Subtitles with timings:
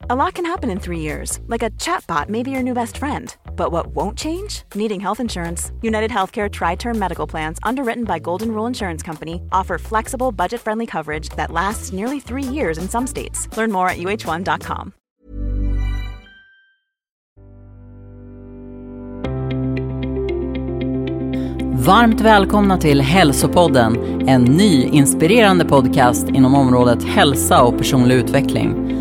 [0.00, 2.98] A lot can happen in three years, like a chatbot may be your new best
[2.98, 3.34] friend.
[3.56, 4.62] But what won't change?
[4.74, 5.72] Needing health insurance.
[5.82, 10.60] United Healthcare Tri Term Medical Plans, underwritten by Golden Rule Insurance Company, offer flexible, budget
[10.60, 13.48] friendly coverage that lasts nearly three years in some states.
[13.56, 14.92] Learn more at uh1.com.
[21.86, 28.95] Varmt välkomna till Hälsopodden, en ny inspirerande podcast inom området hälsa och personlig utveckling.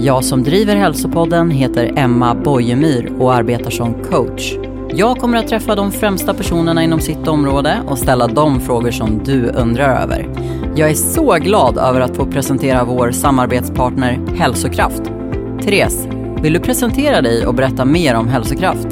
[0.00, 4.54] Jag som driver Hälsopodden heter Emma Bojemyr och arbetar som coach.
[4.90, 9.24] Jag kommer att träffa de främsta personerna inom sitt område och ställa de frågor som
[9.24, 10.28] du undrar över.
[10.76, 15.02] Jag är så glad över att få presentera vår samarbetspartner Hälsokraft.
[15.62, 16.06] Therese,
[16.42, 18.88] vill du presentera dig och berätta mer om Hälsokraft?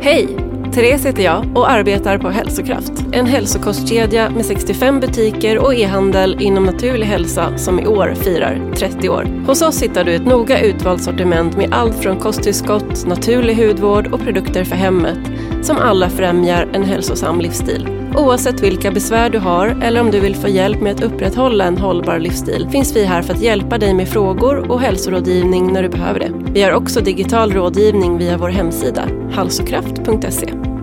[0.00, 0.43] Hej!
[0.74, 2.92] Therese heter jag och arbetar på Hälsokraft.
[3.12, 9.08] En hälsokostkedja med 65 butiker och e-handel inom naturlig hälsa som i år firar 30
[9.08, 9.44] år.
[9.46, 14.20] Hos oss hittar du ett noga utvalt sortiment med allt från kosttillskott, naturlig hudvård och
[14.20, 15.18] produkter för hemmet
[15.62, 17.88] som alla främjar en hälsosam livsstil.
[18.16, 21.78] Oavsett vilka besvär du har eller om du vill få hjälp med att upprätthålla en
[21.78, 25.88] hållbar livsstil finns vi här för att hjälpa dig med frågor och hälsorådgivning när du
[25.88, 26.32] behöver det.
[26.52, 30.73] Vi har också digital rådgivning via vår hemsida, halsokraft.se.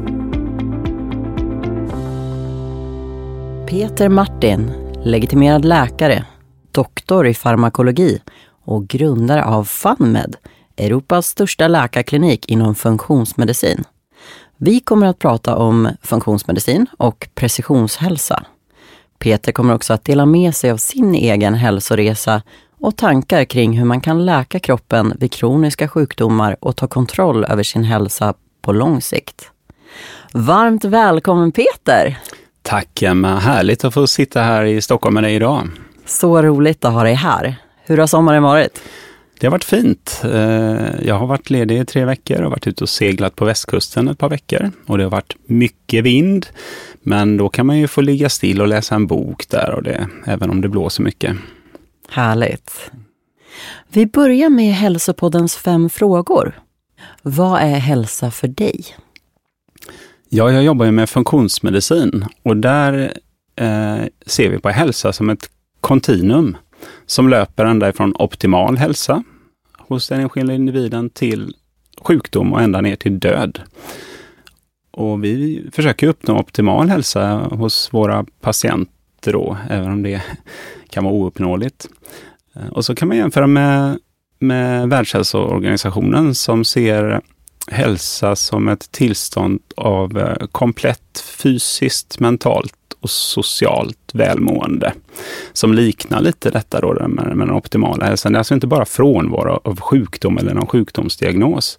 [3.72, 4.72] Peter Martin,
[5.04, 6.26] legitimerad läkare,
[6.72, 8.22] doktor i farmakologi
[8.66, 10.36] och grundare av FunMed,
[10.78, 13.84] Europas största läkarklinik inom funktionsmedicin.
[14.58, 18.44] Vi kommer att prata om funktionsmedicin och precisionshälsa.
[19.20, 22.42] Peter kommer också att dela med sig av sin egen hälsoresa
[22.80, 27.64] och tankar kring hur man kan läka kroppen vid kroniska sjukdomar och ta kontroll över
[27.64, 29.52] sin hälsa på lång sikt.
[30.34, 32.20] Varmt välkommen Peter!
[32.62, 35.68] Tack Emma, härligt att få sitta här i Stockholm med dig idag.
[36.06, 37.56] Så roligt att ha dig här.
[37.86, 38.82] Hur har sommaren varit?
[39.40, 40.22] Det har varit fint.
[40.24, 44.08] Eh, Jag har varit ledig i tre veckor och varit ute och seglat på västkusten
[44.08, 44.72] ett par veckor.
[44.88, 46.46] Och det har varit mycket vind.
[47.02, 50.08] Men då kan man ju få ligga still och läsa en bok där, och det,
[50.26, 51.36] även om det blåser mycket.
[52.10, 52.92] Härligt.
[53.88, 56.60] Vi börjar med Hälsopoddens fem frågor.
[57.22, 58.86] Vad är hälsa för dig?
[60.34, 63.14] Ja, jag jobbar ju med funktionsmedicin och där
[63.56, 65.50] eh, ser vi på hälsa som ett
[65.82, 66.58] kontinuum
[67.06, 69.24] som löper ända ifrån optimal hälsa
[69.78, 71.56] hos den enskilda individen till
[72.02, 73.60] sjukdom och ända ner till död.
[74.92, 80.22] Och vi försöker uppnå optimal hälsa hos våra patienter då, även om det
[80.90, 81.88] kan vara ouppnåeligt.
[82.56, 84.00] Eh, och så kan man jämföra med,
[84.40, 87.22] med Världshälsoorganisationen som ser
[87.68, 94.94] hälsa som ett tillstånd av eh, komplett fysiskt, mentalt och socialt välmående.
[95.54, 98.32] Som liknar lite detta då med, med den optimala hälsan.
[98.32, 101.78] Det är alltså inte bara frånvaro av sjukdom eller någon sjukdomsdiagnos.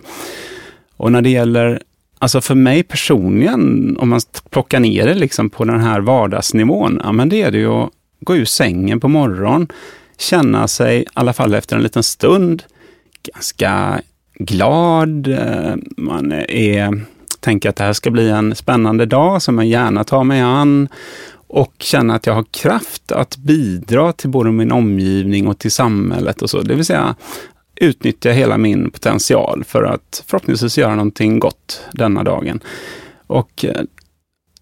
[0.97, 1.83] Och när det gäller,
[2.19, 7.13] alltså för mig personligen, om man plockar ner det liksom på den här vardagsnivån, ja
[7.13, 7.91] men det är det ju att
[8.21, 9.69] gå ur sängen på morgonen,
[10.19, 12.63] känna sig, i alla fall efter en liten stund,
[13.35, 14.01] ganska
[14.35, 15.27] glad.
[15.27, 17.05] Eh, man är,
[17.41, 20.89] tänker att det här ska bli en spännande dag som jag gärna tar mig an
[21.47, 26.43] och känna att jag har kraft att bidra till både min omgivning och till samhället
[26.43, 26.63] och så.
[26.63, 27.15] Det vill säga
[27.77, 32.61] utnyttja hela min potential för att förhoppningsvis göra någonting gott denna dagen.
[33.27, 33.83] Och eh,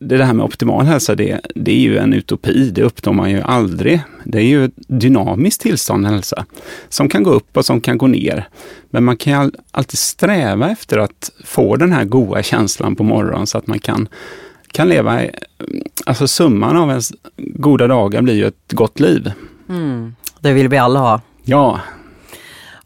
[0.02, 2.70] det där med optimal hälsa, det, det är ju en utopi.
[2.70, 4.00] Det uppnår man ju aldrig.
[4.24, 6.44] Det är ju ett dynamiskt tillstånd hälsa
[6.88, 8.48] som kan gå upp och som kan gå ner.
[8.90, 13.46] Men man kan ju alltid sträva efter att få den här goda känslan på morgonen
[13.46, 14.08] så att man kan,
[14.72, 15.30] kan leva, i-
[16.06, 19.32] alltså summan av ens goda dagar blir ju ett gott liv.
[19.68, 21.20] Mm, det vill vi alla ha.
[21.44, 21.80] Ja,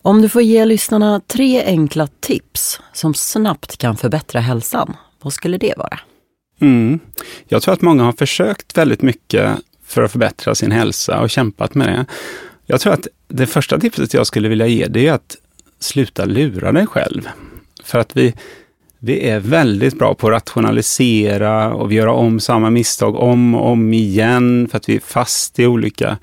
[0.03, 5.59] Om du får ge lyssnarna tre enkla tips som snabbt kan förbättra hälsan, vad skulle
[5.59, 5.99] det vara?
[6.61, 7.01] Mm.
[7.49, 11.75] Jag tror att många har försökt väldigt mycket för att förbättra sin hälsa och kämpat
[11.75, 12.07] med det.
[12.67, 15.37] Jag tror att det första tipset jag skulle vilja ge det är att
[15.81, 17.29] sluta lura dig själv.
[17.85, 18.35] För att vi,
[18.99, 23.71] vi är väldigt bra på att rationalisera och vi gör om samma misstag om och
[23.71, 26.19] om igen för att vi är fast i olika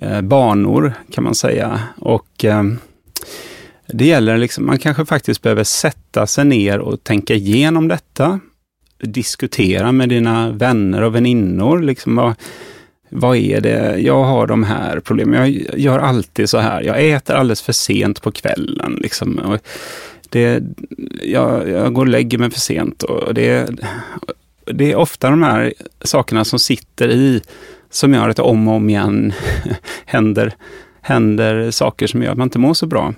[0.00, 1.80] eh, banor kan man säga.
[1.96, 2.62] Och eh,
[3.86, 8.40] det gäller liksom, man kanske faktiskt behöver sätta sig ner och tänka igenom detta.
[9.00, 11.82] Diskutera med dina vänner och väninnor.
[11.82, 12.34] Liksom, vad,
[13.08, 13.98] vad är det?
[13.98, 15.34] Jag har de här problemen.
[15.34, 16.82] Jag gör alltid så här.
[16.82, 18.98] Jag äter alldeles för sent på kvällen.
[19.02, 19.58] Liksom.
[20.28, 20.62] Det,
[21.22, 23.02] jag, jag går och lägger mig för sent.
[23.02, 23.70] Och det,
[24.64, 27.40] det är ofta de här sakerna som sitter i,
[27.90, 29.32] som gör att om och om igen
[30.04, 30.52] händer,
[31.00, 33.14] händer saker som gör att man inte mår så bra.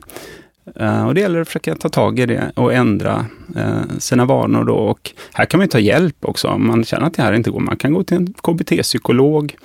[0.76, 3.26] Eh, och det gäller att försöka ta tag i det och ändra
[3.56, 4.74] eh, sina vanor då.
[4.74, 7.60] Och här kan man ta hjälp också om man känner att det här inte går.
[7.60, 9.56] Man kan gå till en KBT-psykolog.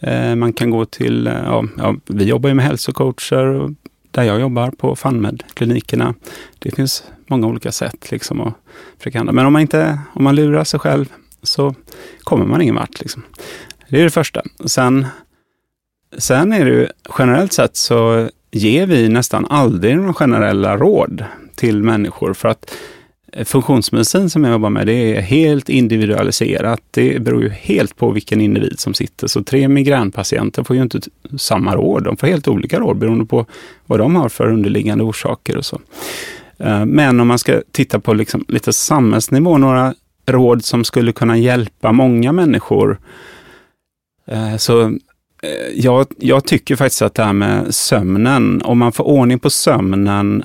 [0.00, 1.30] Eh, man kan gå till,
[1.76, 3.74] ja, vi jobbar ju med hälsocoacher
[4.10, 6.14] där jag jobbar på FunMed-klinikerna.
[6.58, 8.54] Det finns många olika sätt liksom att
[8.98, 9.32] försöka handla.
[9.32, 11.12] Men om man, inte, om man lurar sig själv
[11.42, 11.74] så
[12.20, 13.00] kommer man ingen vart.
[13.00, 13.22] Liksom.
[13.88, 14.42] Det är det första.
[14.64, 15.06] Sen,
[16.18, 16.88] sen är det ju
[17.18, 22.74] generellt sett så ger vi nästan aldrig några generella råd till människor för att
[23.32, 26.80] eh, funktionsmedicin som jag jobbar med, det är helt individualiserat.
[26.90, 29.26] Det beror ju helt på vilken individ som sitter.
[29.26, 31.00] Så tre migränpatienter får ju inte
[31.38, 32.04] samma råd.
[32.04, 33.46] De får helt olika råd beroende på
[33.86, 35.80] vad de har för underliggande orsaker och så.
[36.58, 39.94] Eh, men om man ska titta på liksom lite samhällsnivå, några
[40.26, 42.98] råd som skulle kunna hjälpa många människor,
[44.26, 44.98] eh, så
[45.46, 49.50] Eh, jag, jag, tycker faktiskt att det här med sömnen, om man får ordning på
[49.50, 50.44] sömnen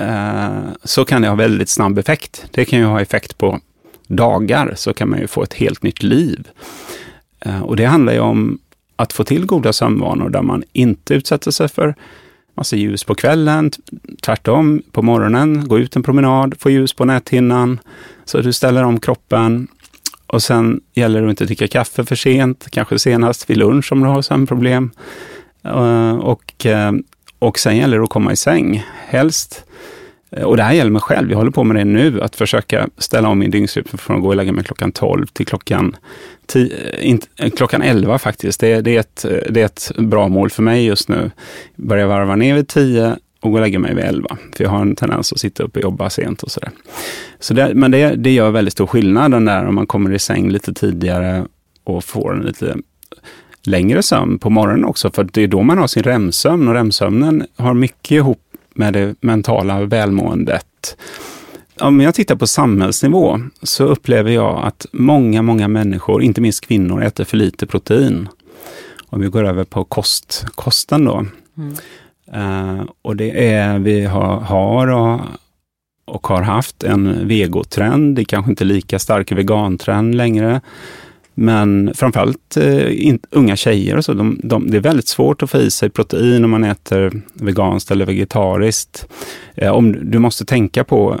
[0.00, 2.46] eh, så kan det ha väldigt snabb effekt.
[2.50, 3.60] Det kan ju ha effekt på
[4.06, 6.48] dagar, så kan man ju få ett helt nytt liv.
[7.40, 8.58] Eh, och det handlar ju om
[8.96, 11.94] att få till goda sömnvanor där man inte utsätter sig för
[12.56, 13.70] massa ljus på kvällen.
[14.22, 17.78] Tvärtom, på morgonen, gå ut en promenad, få ljus på näthinnan,
[18.24, 19.68] så du ställer om kroppen
[20.26, 24.00] och sen gäller det att inte dricka kaffe för sent, kanske senast vid lunch om
[24.00, 24.90] du har sömnproblem.
[25.64, 26.92] Eh, och, eh,
[27.38, 29.64] och sen gäller det att komma i säng, helst.
[30.30, 32.88] Eh, och det här gäller mig själv, jag håller på med det nu, att försöka
[32.98, 35.96] ställa om min dygnsrytm från att gå och lägga mig klockan 12 till klockan,
[36.46, 38.60] 10, inte, klockan 11 faktiskt.
[38.60, 41.30] Det, det, är ett, det är ett bra mål för mig just nu.
[41.76, 44.36] Börja varva ner vid 10 och gå och lägga mig vid 11.
[44.56, 46.70] För jag har en tendens att sitta upp och jobba sent och sådär.
[47.38, 50.18] Så det, men det, det gör väldigt stor skillnad den där om man kommer i
[50.18, 51.46] säng lite tidigare
[51.84, 52.76] och får en lite
[53.62, 55.10] längre sömn på morgonen också.
[55.10, 58.40] För det är då man har sin REM-sömn och REM-sömnen har mycket ihop
[58.74, 60.96] med det mentala välmåendet.
[61.80, 67.02] Om jag tittar på samhällsnivå så upplever jag att många, många människor, inte minst kvinnor,
[67.02, 68.28] äter för lite protein.
[69.06, 71.26] Om vi går över på kost, kosten då.
[71.56, 71.74] Mm.
[72.32, 75.20] Uh, och det är, vi har, har och,
[76.04, 78.16] och, har haft en vegotrend.
[78.16, 80.60] Det är kanske inte lika stark vegantrend längre.
[81.34, 85.50] Men framförallt uh, in, unga tjejer och så, de, de, det är väldigt svårt att
[85.50, 89.06] få i sig protein om man äter veganskt eller vegetariskt.
[89.62, 91.20] Uh, om, du måste tänka på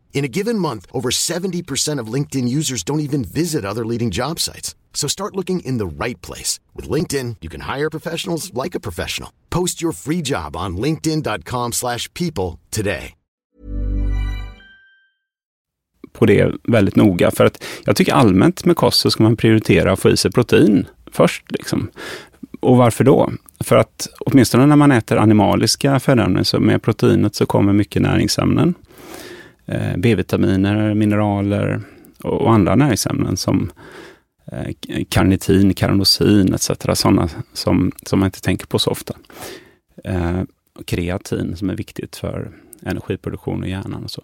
[0.13, 4.39] In a given month, over 70% of LinkedIn users don't even visit other leading job
[4.39, 4.75] sites.
[4.93, 6.59] So start looking in the right place.
[6.75, 9.29] With LinkedIn, you can hire professionals like a professional.
[9.49, 13.15] Post your free job on linkedin.com slash people today.
[16.13, 17.31] På det väldigt noga.
[17.31, 20.31] För att jag tycker allmänt med kost så ska man prioritera att få i sig
[20.31, 21.51] protein först.
[21.51, 21.89] Liksom.
[22.59, 23.31] Och varför då?
[23.59, 28.73] För att åtminstone när man äter animaliska födoämnen så med proteinet så kommer mycket näringsämnen.
[29.71, 31.81] Eh, B-vitaminer, mineraler
[32.23, 33.71] och, och andra näringsämnen som
[34.51, 34.75] eh,
[35.09, 36.71] karnitin, karnosin etc.
[36.93, 39.13] Sådana som, som man inte tänker på så ofta.
[40.03, 40.41] Eh,
[40.85, 42.51] kreatin som är viktigt för
[42.85, 44.23] energiproduktion i hjärnan och så.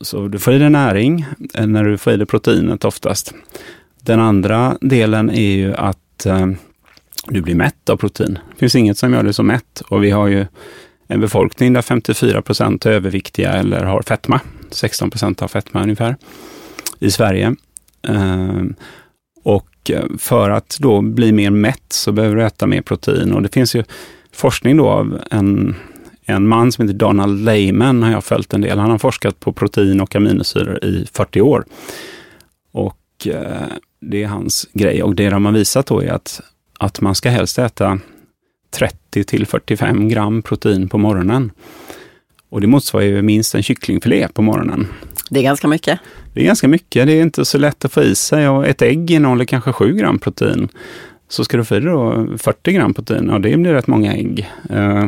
[0.00, 1.26] Så du får i dig näring
[1.58, 3.34] när du får i dig proteinet oftast.
[4.00, 6.26] Den andra delen är ju att
[7.28, 8.38] du blir mätt av protein.
[8.52, 10.46] Det finns inget som gör dig så mätt och vi har ju
[11.06, 14.40] en befolkning där 54 procent är överviktiga eller har fetma.
[14.70, 16.16] 16 procent har fetma ungefär
[16.98, 17.54] i Sverige.
[18.08, 18.74] Ehm,
[19.42, 23.42] och eh, för att då bli mer mätt så behöver du äta mer protein och
[23.42, 23.84] det finns ju
[24.32, 25.74] forskning då av en
[26.26, 28.78] en man som heter Donald Lehman har jag följt en del.
[28.78, 31.64] Han har forskat på protein och aminosyror i 40 år.
[32.72, 33.66] Och eh,
[34.00, 35.02] det är hans grej.
[35.02, 36.40] Och det de har visat då är att,
[36.78, 37.98] att man ska helst äta
[38.74, 41.52] 30 till 45 gram protein på morgonen.
[42.48, 44.86] Och det motsvarar ju minst en kycklingfilé på morgonen.
[45.30, 46.00] Det är ganska mycket.
[46.32, 47.06] Det är ganska mycket.
[47.06, 49.92] Det är inte så lätt att få i sig och ett ägg innehåller kanske 7
[49.92, 50.68] gram protein.
[51.28, 54.50] Så ska du få i då 40 gram protein, ja det blir rätt många ägg.
[54.70, 55.06] Uh,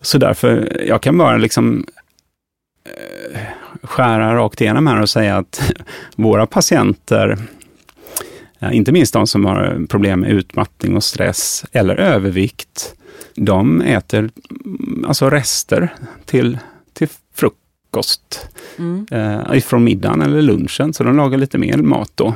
[0.00, 1.86] så därför, jag kan bara liksom
[2.84, 3.40] eh,
[3.82, 5.72] skära rakt igenom här och säga att
[6.16, 7.38] våra patienter,
[8.72, 12.94] inte minst de som har problem med utmattning och stress eller övervikt,
[13.34, 14.30] de äter
[14.64, 15.94] mm, alltså rester
[16.24, 16.58] till,
[16.92, 18.48] till frukost
[18.78, 19.06] mm.
[19.10, 22.34] eh, ifrån middagen eller lunchen, så de lagar lite mer mat då.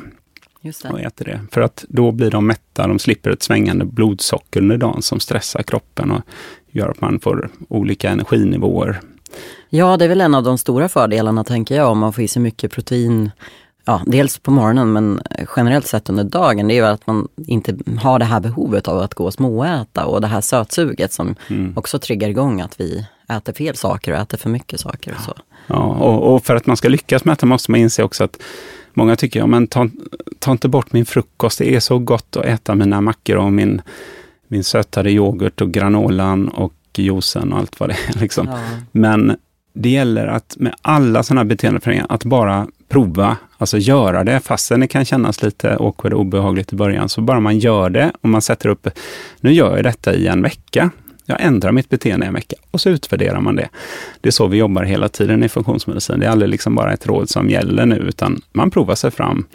[0.90, 1.40] Och äter det.
[1.50, 5.62] För att då blir de mätta, de slipper ett svängande blodsocker under dagen som stressar
[5.62, 6.22] kroppen och
[6.70, 9.00] gör att man får olika energinivåer.
[9.68, 12.28] Ja, det är väl en av de stora fördelarna tänker jag om man får i
[12.28, 13.30] sig mycket protein
[13.90, 15.20] ja, dels på morgonen men
[15.56, 18.98] generellt sett under dagen, det är ju att man inte har det här behovet av
[18.98, 21.72] att gå och småäta och det här sötsuget som mm.
[21.76, 25.14] också triggar igång att vi äter fel saker och äter för mycket saker.
[25.14, 25.34] Och så.
[25.66, 28.42] Ja, och, och, för att man ska lyckas med det måste man inse också att
[28.94, 29.88] många tycker, ja men ta,
[30.38, 33.82] ta inte bort min frukost, det är så gott att äta mina mackor och min
[34.48, 38.20] min sötade yoghurt och granolan och juicen och allt vad det är.
[38.20, 38.46] Liksom.
[38.46, 38.58] Ja.
[38.92, 39.36] Men
[39.72, 44.86] det gäller att med alla sådana beteendeförändringar, att bara prova, alltså göra det, fastän det
[44.86, 48.42] kan kännas lite awkward och obehagligt i början, så bara man gör det och man
[48.42, 48.88] sätter upp,
[49.40, 50.90] nu gör jag detta i en vecka,
[51.26, 53.68] jag ändrar mitt beteende i en vecka och så utvärderar man det.
[54.20, 56.20] Det är så vi jobbar hela tiden i funktionsmedicin.
[56.20, 59.46] Det är aldrig liksom bara ett råd som gäller nu, utan man provar sig fram.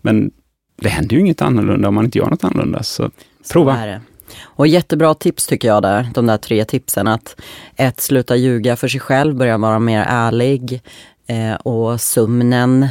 [0.00, 0.30] Men
[0.76, 3.10] det händer ju inget annorlunda om man inte gör något annorlunda, så
[3.52, 3.74] prova.
[3.74, 4.00] Så
[4.42, 7.06] och jättebra tips tycker jag där, de där tre tipsen.
[7.06, 7.40] Att
[7.76, 10.82] ett, sluta ljuga för sig själv, börja vara mer ärlig.
[11.30, 12.88] Eh, och sömnen.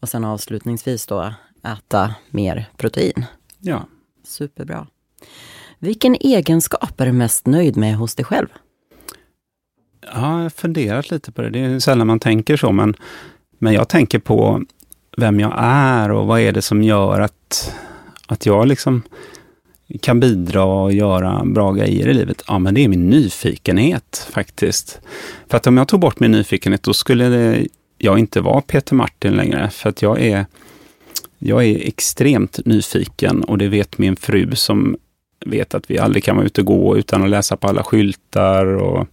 [0.00, 1.34] Och sen avslutningsvis då
[1.64, 3.24] äta mer protein.
[3.60, 3.86] Ja.
[4.24, 4.86] Superbra.
[5.78, 8.46] Vilken egenskap är du mest nöjd med hos dig själv?
[10.00, 11.50] Ja, jag har funderat lite på det.
[11.50, 12.94] Det är sällan man tänker så, men,
[13.58, 14.62] men jag tänker på
[15.16, 17.74] vem jag är och vad är det som gör att,
[18.26, 19.02] att jag liksom
[20.00, 22.42] kan bidra och göra bra grejer i livet?
[22.46, 25.00] Ja, men det är min nyfikenhet faktiskt.
[25.48, 27.66] För att om jag tog bort min nyfikenhet, då skulle det,
[27.98, 29.70] jag inte vara Peter Martin längre.
[29.70, 30.46] För att jag är,
[31.38, 34.96] jag är extremt nyfiken och det vet min fru som
[35.46, 38.66] vet att vi aldrig kan vara ute och gå utan att läsa på alla skyltar.
[38.66, 39.08] Och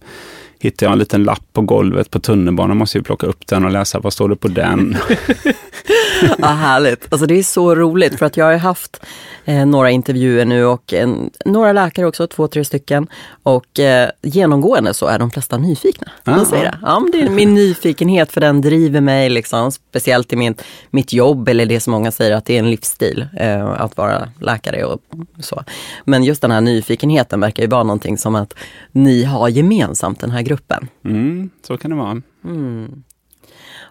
[0.60, 3.70] hittar jag en liten lapp på golvet på tunnelbanan måste jag plocka upp den och
[3.70, 4.96] läsa vad står det på den.
[6.38, 7.06] ja, härligt.
[7.08, 9.00] Alltså det är så roligt för att jag har haft
[9.44, 11.08] eh, några intervjuer nu och eh,
[11.44, 13.06] några läkare också, två, tre stycken.
[13.42, 16.12] Och eh, genomgående så är de flesta nyfikna.
[16.24, 16.78] De säger det.
[16.82, 20.54] Ja, det är min nyfikenhet för den driver mig, liksom, speciellt i min,
[20.90, 24.28] mitt jobb eller det som många säger att det är en livsstil eh, att vara
[24.40, 25.00] läkare och
[25.40, 25.64] så.
[26.04, 28.54] Men just den här nyfikenheten verkar ju vara någonting som att
[28.92, 30.88] ni har gemensamt, den här gruppen.
[31.04, 32.22] Mm, så kan det vara.
[32.44, 33.02] Mm.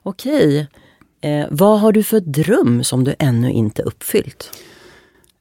[0.04, 0.68] Okej.
[1.22, 4.52] Eh, vad har du för dröm som du ännu inte uppfyllt?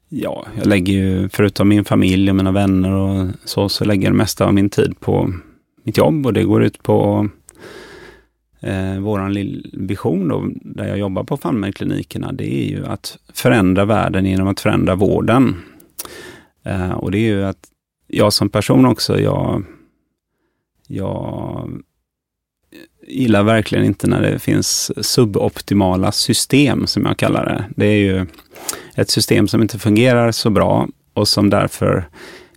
[0.09, 4.13] Ja, jag lägger ju, förutom min familj och mina vänner och så, så lägger jag
[4.13, 5.33] det mesta av min tid på
[5.83, 7.29] mitt jobb och det går ut på
[8.59, 9.33] eh, våran
[9.73, 12.31] vision då, där jag jobbar på Falmenklinikerna.
[12.31, 15.55] Det är ju att förändra världen genom att förändra vården.
[16.63, 17.67] Eh, och det är ju att
[18.07, 19.63] jag som person också, jag,
[20.91, 21.69] jag
[23.07, 27.65] gillar verkligen inte när det finns suboptimala system, som jag kallar det.
[27.75, 28.25] Det är ju
[28.95, 32.07] ett system som inte fungerar så bra och som därför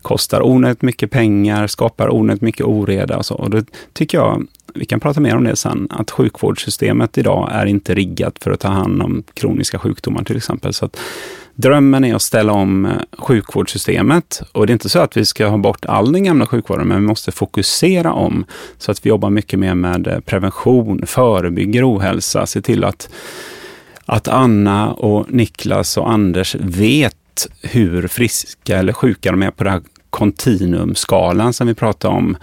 [0.03, 3.35] kostar onödigt mycket pengar, skapar onödigt mycket oreda och så.
[3.35, 3.63] Och då
[3.93, 8.39] tycker jag, vi kan prata mer om det sen, att sjukvårdssystemet idag är inte riggat
[8.41, 10.73] för att ta hand om kroniska sjukdomar till exempel.
[10.73, 11.01] Så att
[11.55, 15.47] Drömmen är att ställa om eh, sjukvårdssystemet och det är inte så att vi ska
[15.47, 18.45] ha bort all den gamla sjukvården, men vi måste fokusera om
[18.79, 23.09] så att vi jobbar mycket mer med eh, prevention, förebygger ohälsa, se till att
[24.07, 29.73] att Anna och Niklas och Anders vet hur friska eller sjuka de är på den
[29.73, 32.37] här kontinuumskalan som vi pratade om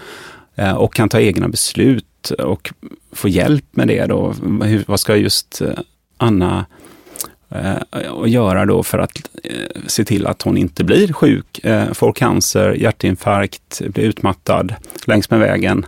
[0.56, 2.74] eh, och kan ta egna beslut och
[3.12, 4.34] få hjälp med det då.
[4.64, 5.62] Hur, vad ska just
[6.18, 6.66] Anna
[7.52, 11.94] Eh, och göra då för att eh, se till att hon inte blir sjuk, eh,
[11.94, 14.76] får cancer, hjärtinfarkt, blir utmattad
[15.06, 15.86] längs med vägen.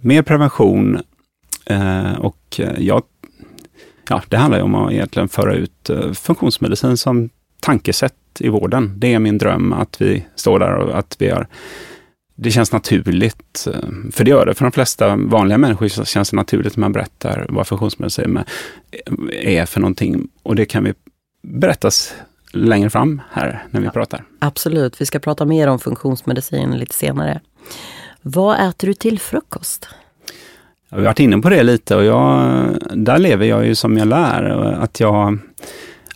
[0.00, 1.00] Mer prevention
[2.18, 3.02] och ja,
[4.08, 7.28] ja, det handlar ju om att egentligen föra ut eh, funktionsmedicin som
[7.60, 8.94] tankesätt i vården.
[8.96, 11.46] Det är min dröm att vi står där och att vi har
[12.34, 16.36] det känns naturligt, eh, för det gör det för de flesta vanliga människor, känns det
[16.36, 18.38] naturligt när man berättar vad funktionsmedicin
[19.32, 20.28] är för någonting.
[20.42, 20.94] Och det kan vi
[21.42, 22.14] berättas
[22.52, 24.24] längre fram här när vi ja, pratar.
[24.38, 27.40] Absolut, vi ska prata mer om funktionsmedicin lite senare.
[28.22, 29.88] Vad äter du till frukost?
[30.88, 34.08] Jag har varit inne på det lite och jag, där lever jag ju som jag
[34.08, 34.42] lär.
[34.80, 35.38] Att jag,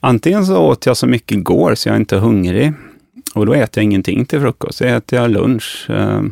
[0.00, 2.72] antingen så åt jag så mycket igår så jag är inte hungrig.
[3.36, 4.80] Och då äter jag ingenting till frukost.
[4.80, 5.86] Jag äter jag lunch.
[5.90, 6.22] Eh,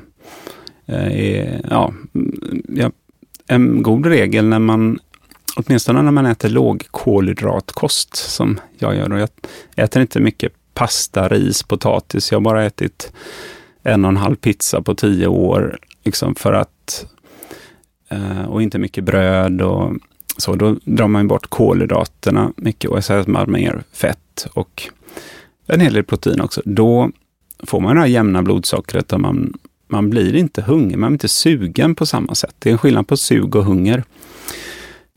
[0.86, 2.92] eh, ja, mm,
[3.46, 4.98] en god regel när man,
[5.56, 9.12] åtminstone när man äter lågkolhydratkost som jag gör.
[9.12, 9.28] Och jag
[9.76, 12.32] äter inte mycket pasta, ris, potatis.
[12.32, 13.12] Jag har bara ätit
[13.82, 15.78] en och en halv pizza på tio år.
[16.04, 17.06] Liksom för att
[18.14, 19.92] Eh, och inte mycket bröd och
[20.36, 20.54] så.
[20.54, 24.82] Då drar man bort kolhydraterna mycket och så att man mer fett och
[25.66, 26.62] en hel del protein också.
[26.64, 27.10] Då
[27.66, 31.28] får man det här jämna blodsockret och man, man blir inte hungrig, man blir inte
[31.28, 32.54] sugen på samma sätt.
[32.58, 34.04] Det är en skillnad på sug och hunger.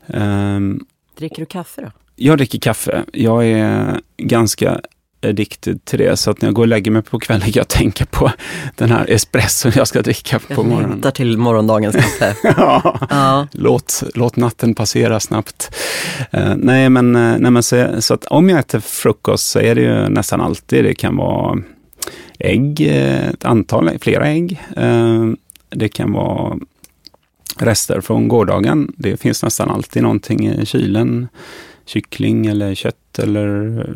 [0.06, 0.86] Um,
[1.18, 1.90] Dricker du kaffe då?
[2.16, 3.04] Jag dricker kaffe.
[3.12, 4.80] Jag är ganska
[5.22, 6.16] addicted till det.
[6.16, 8.32] Så att när jag går och lägger mig på kvällen kan jag tänka på
[8.76, 10.82] den här espresson jag ska dricka på morgonen.
[10.82, 12.36] Jag längtar till morgondagens kaffe.
[12.56, 13.48] ja, ja.
[13.52, 15.74] Låt, låt natten passera snabbt.
[16.34, 19.74] Uh, nej, men, uh, nej, men så, så, att om jag äter frukost så är
[19.74, 21.58] det ju nästan alltid, det kan vara
[22.38, 24.62] ägg, eh, ett antal, flera ägg.
[24.78, 25.32] Uh,
[25.70, 26.58] det kan vara
[27.56, 28.92] rester från gårdagen.
[28.96, 31.28] Det finns nästan alltid någonting i kylen.
[31.86, 33.86] Kyckling eller kött eller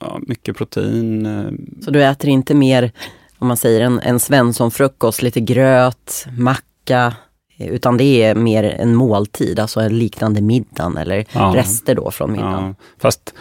[0.00, 1.26] ja, mycket protein.
[1.26, 1.52] Eh.
[1.84, 2.92] Så du äter inte mer,
[3.38, 7.14] om man säger en, en Svensson-frukost, lite gröt, macka,
[7.58, 11.52] utan det är mer en måltid, alltså en liknande middagen eller ja.
[11.56, 12.64] rester då från middagen.
[12.64, 12.74] Ja.
[12.98, 13.34] Fast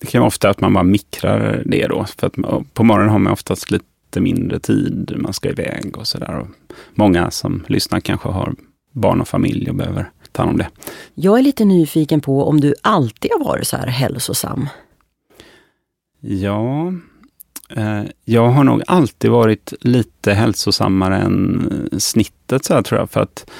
[0.00, 2.34] det kan vara ofta att man bara mikrar det då, för att
[2.74, 6.46] på morgonen har man oftast lite mindre tid, man ska iväg och sådär.
[6.94, 8.54] Många som lyssnar kanske har
[8.92, 10.68] barn och familj och behöver ta hand om det.
[11.14, 14.68] Jag är lite nyfiken på om du alltid har varit så här hälsosam?
[16.20, 16.92] Ja,
[17.76, 23.10] eh, jag har nog alltid varit lite hälsosammare än eh, snittet så här, tror jag.
[23.10, 23.50] För att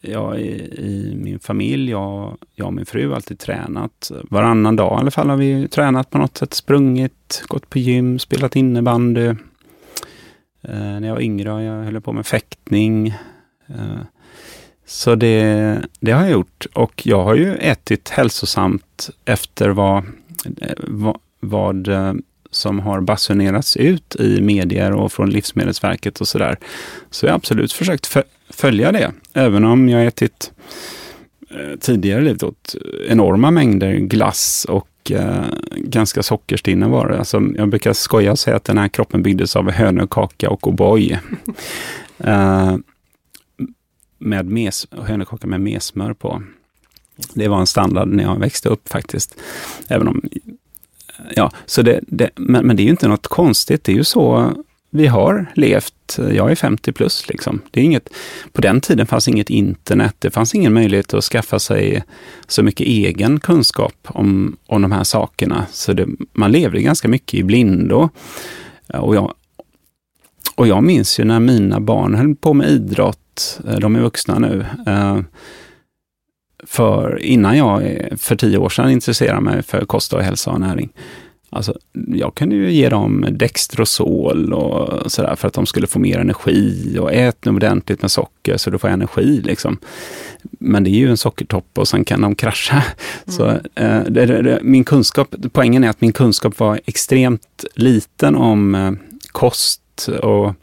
[0.00, 4.10] jag i, i min familj, jag, jag och min fru har alltid tränat.
[4.30, 6.54] Varannan dag i alla fall har vi tränat på något sätt.
[6.54, 9.26] Sprungit, gått på gym, spelat innebandy.
[10.62, 13.08] Eh, när jag var yngre jag höll på med fäktning.
[13.66, 14.00] Eh,
[14.86, 16.66] så det, det har jag gjort.
[16.74, 20.04] Och jag har ju ätit hälsosamt efter vad,
[20.60, 22.12] eh, vad vad eh,
[22.50, 26.58] som har basunerats ut i medier och från Livsmedelsverket och sådär.
[27.10, 28.16] Så jag har absolut försökt
[28.50, 30.52] följa det, även om jag ätit
[31.50, 32.74] eh, tidigare livet åt
[33.08, 35.44] enorma mängder glass och eh,
[35.76, 37.16] ganska sockerstinna varor.
[37.16, 41.18] Alltså, jag brukar skoja och säga att den här kroppen byggdes av hönökaka och O'boy.
[42.18, 42.76] eh,
[44.18, 46.42] med mes, hönökaka med mesmör på.
[47.34, 49.40] Det var en standard när jag växte upp faktiskt.
[49.88, 50.22] Även om
[51.36, 53.84] ja, så det, det, men, men det är ju inte något konstigt.
[53.84, 54.54] Det är ju så
[54.90, 56.18] vi har levt.
[56.18, 57.28] Jag är 50 plus.
[57.28, 57.60] Liksom.
[57.70, 58.08] Det är inget,
[58.52, 60.16] på den tiden fanns inget internet.
[60.18, 62.04] Det fanns ingen möjlighet att skaffa sig
[62.46, 65.66] så mycket egen kunskap om, om de här sakerna.
[65.72, 68.08] Så det, man levde ganska mycket i blindo.
[68.86, 69.34] Och jag,
[70.54, 73.60] och jag minns ju när mina barn höll på med idrott.
[73.80, 74.66] De är vuxna nu.
[74.86, 75.20] Eh,
[76.66, 80.90] för innan jag för tio år sedan intresserade mig för kost och hälsa och näring.
[81.52, 86.18] Alltså, jag kunde ju ge dem Dextrosol och sådär för att de skulle få mer
[86.18, 89.40] energi och ät ordentligt med socker så du får energi.
[89.44, 89.78] Liksom.
[90.42, 92.74] Men det är ju en sockertopp och sen kan de krascha.
[92.76, 92.84] Mm.
[93.26, 98.74] Så, eh, det, det, min kunskap, poängen är att min kunskap var extremt liten om
[98.74, 98.92] eh,
[99.32, 100.54] kost och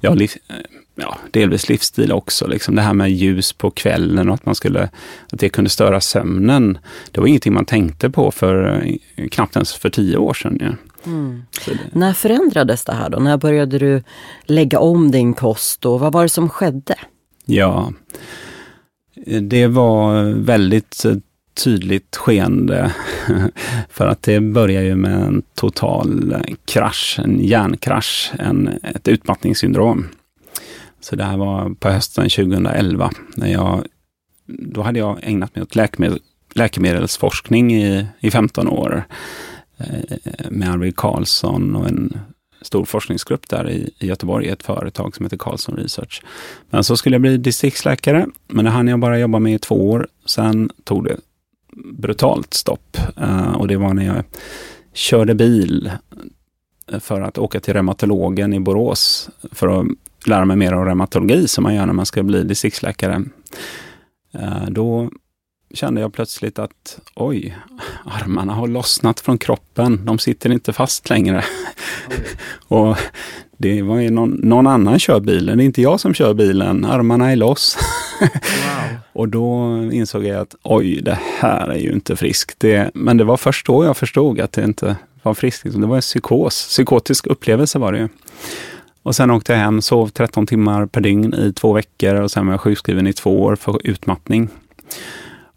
[0.00, 0.30] ja, liv,
[0.96, 2.46] ja, delvis livsstil också.
[2.46, 4.82] Liksom det här med ljus på kvällen och att man skulle,
[5.32, 6.78] att det kunde störa sömnen.
[7.10, 8.84] Det var ingenting man tänkte på för
[9.30, 10.58] knappt ens för tio år sedan.
[10.60, 10.72] Ja.
[11.10, 11.42] Mm.
[11.92, 13.18] När förändrades det här då?
[13.18, 14.02] När började du
[14.44, 16.94] lägga om din kost och vad var det som skedde?
[17.44, 17.92] Ja,
[19.40, 21.04] det var väldigt
[21.64, 22.92] tydligt skeende.
[23.90, 30.06] För att det börjar ju med en total krasch, en hjärnkrasch, en, ett utmattningssyndrom.
[31.06, 33.10] Så det här var på hösten 2011.
[33.36, 33.84] När jag,
[34.46, 36.20] då hade jag ägnat mig åt läkemedel,
[36.54, 39.04] läkemedelsforskning i, i 15 år.
[39.76, 42.18] Eh, med Arvid Karlsson och en
[42.62, 46.22] stor forskningsgrupp där i, i Göteborg, ett företag som heter Carlsson Research.
[46.70, 49.90] Men så skulle jag bli distriktsläkare, men det hann jag bara jobba med i två
[49.90, 50.08] år.
[50.24, 51.16] Sen tog det
[51.92, 54.24] brutalt stopp eh, och det var när jag
[54.92, 55.90] körde bil
[57.00, 59.86] för att åka till reumatologen i Borås för att
[60.28, 63.22] lära mig mer om reumatologi som man gör när man ska bli distriktsläkare.
[64.34, 65.10] Uh, då
[65.74, 67.56] kände jag plötsligt att oj,
[68.04, 70.04] armarna har lossnat från kroppen.
[70.04, 71.44] De sitter inte fast längre.
[72.68, 72.96] och
[73.58, 76.84] det var ju någon, någon, annan kör bilen, det är inte jag som kör bilen.
[76.84, 77.78] Armarna är loss.
[78.20, 78.30] wow.
[79.12, 82.60] Och då insåg jag att oj, det här är ju inte friskt.
[82.60, 85.62] Det, men det var först då jag förstod att det inte var friskt.
[85.64, 88.08] Det var en psykos, psykotisk upplevelse var det ju.
[89.06, 92.46] Och sen åkte jag hem, sov 13 timmar per dygn i två veckor och sen
[92.46, 94.48] var jag sjukskriven i två år för utmattning.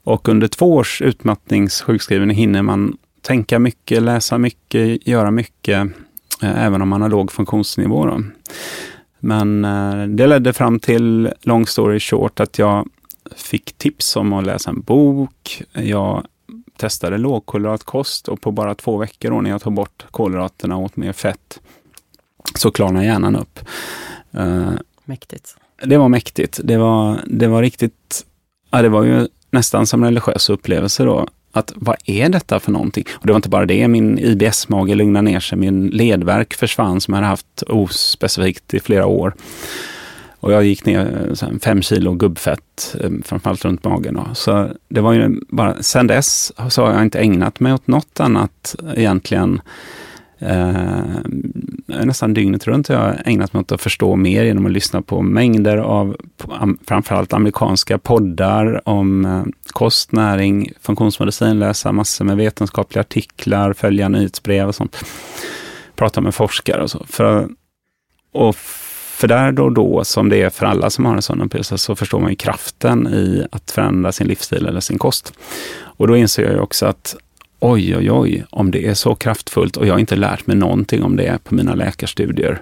[0.04, 5.92] Och under två års utmattningssjukskrivning hinner man tänka mycket, läsa mycket, göra mycket,
[6.42, 8.06] eh, även om man har låg funktionsnivå.
[8.06, 8.24] Då.
[9.20, 12.90] Men eh, det ledde fram till, long story short, att jag
[13.36, 15.64] fick tips om att läsa en bok.
[15.74, 16.26] Jag
[16.78, 20.96] testade lågkolhydratkost och på bara två veckor då, när jag tog bort kolhydraterna och åt
[20.96, 21.60] mer fett
[22.56, 23.60] så klarnade hjärnan upp.
[24.34, 24.72] Eh,
[25.06, 25.56] mäktigt.
[25.84, 26.60] Det var mäktigt.
[26.64, 28.26] Det var, det var riktigt,
[28.72, 31.28] ja, det var ju nästan som religiös upplevelse då.
[31.52, 33.06] Att vad är detta för någonting?
[33.12, 37.14] Och det var inte bara det, min IBS-mage lugnade ner sig, min ledverk försvann som
[37.14, 39.34] jag hade haft ospecifikt i flera år.
[40.40, 44.14] Och jag gick ner fem kilo gubbfett, eh, framförallt runt magen.
[44.14, 44.28] Då.
[44.34, 48.20] Så det var ju bara, sen dess så har jag inte ägnat mig åt något
[48.20, 49.62] annat egentligen
[50.40, 55.02] eh, nästan dygnet runt har jag ägnat mig åt att förstå mer genom att lyssna
[55.02, 56.18] på mängder av
[56.88, 64.68] framförallt amerikanska poddar om eh, kost, näring, funktionsmedicin, läsa massor med vetenskapliga artiklar, följa nyhetsbrev
[64.68, 65.06] och sånt.
[65.96, 67.06] Prata med forskare och så.
[67.08, 67.50] För,
[68.34, 68.56] och
[69.20, 71.78] för där då och då, som det är för alla som har en sån upplevelse,
[71.78, 75.34] så förstår man ju kraften i att förändra sin livsstil eller sin kost.
[75.82, 77.16] Och då inser jag ju också att
[77.60, 81.04] oj, oj, oj, om det är så kraftfullt och jag har inte lärt mig någonting
[81.04, 82.62] om det på mina läkarstudier.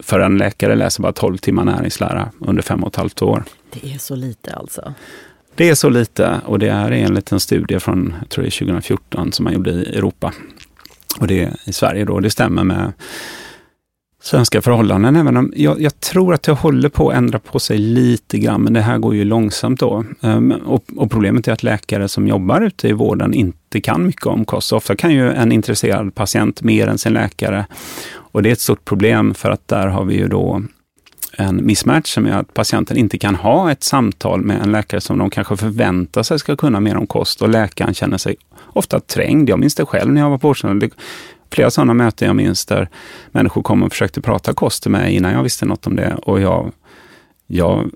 [0.00, 3.44] För en läkare läser bara 12 timmar näringslära under fem och ett halvt år.
[3.70, 4.94] Det är så lite alltså?
[5.54, 8.58] Det är så lite och det är enligt en studie från, jag tror det är
[8.58, 10.32] 2014, som man gjorde i Europa.
[11.20, 12.92] Och det är i Sverige då, det stämmer med
[14.26, 17.78] svenska förhållanden, även om jag, jag, tror att det håller på att ändra på sig
[17.78, 20.04] lite grann, men det här går ju långsamt då.
[20.20, 24.26] Um, och, och, problemet är att läkare som jobbar ute i vården inte kan mycket
[24.26, 24.72] om kost.
[24.72, 27.66] ofta kan ju en intresserad patient mer än sin läkare.
[28.14, 30.62] Och det är ett stort problem för att där har vi ju då
[31.38, 35.18] en mismatch som är att patienten inte kan ha ett samtal med en läkare som
[35.18, 39.48] de kanske förväntar sig ska kunna mer om kost och läkaren känner sig ofta trängd.
[39.48, 40.90] Jag minns det själv när jag var på vårdcentralen
[41.50, 42.88] flera sådana möten jag minns där
[43.30, 46.14] människor kom och försökte prata kost till mig innan jag visste något om det.
[46.22, 46.72] Och jag,
[47.46, 47.90] jag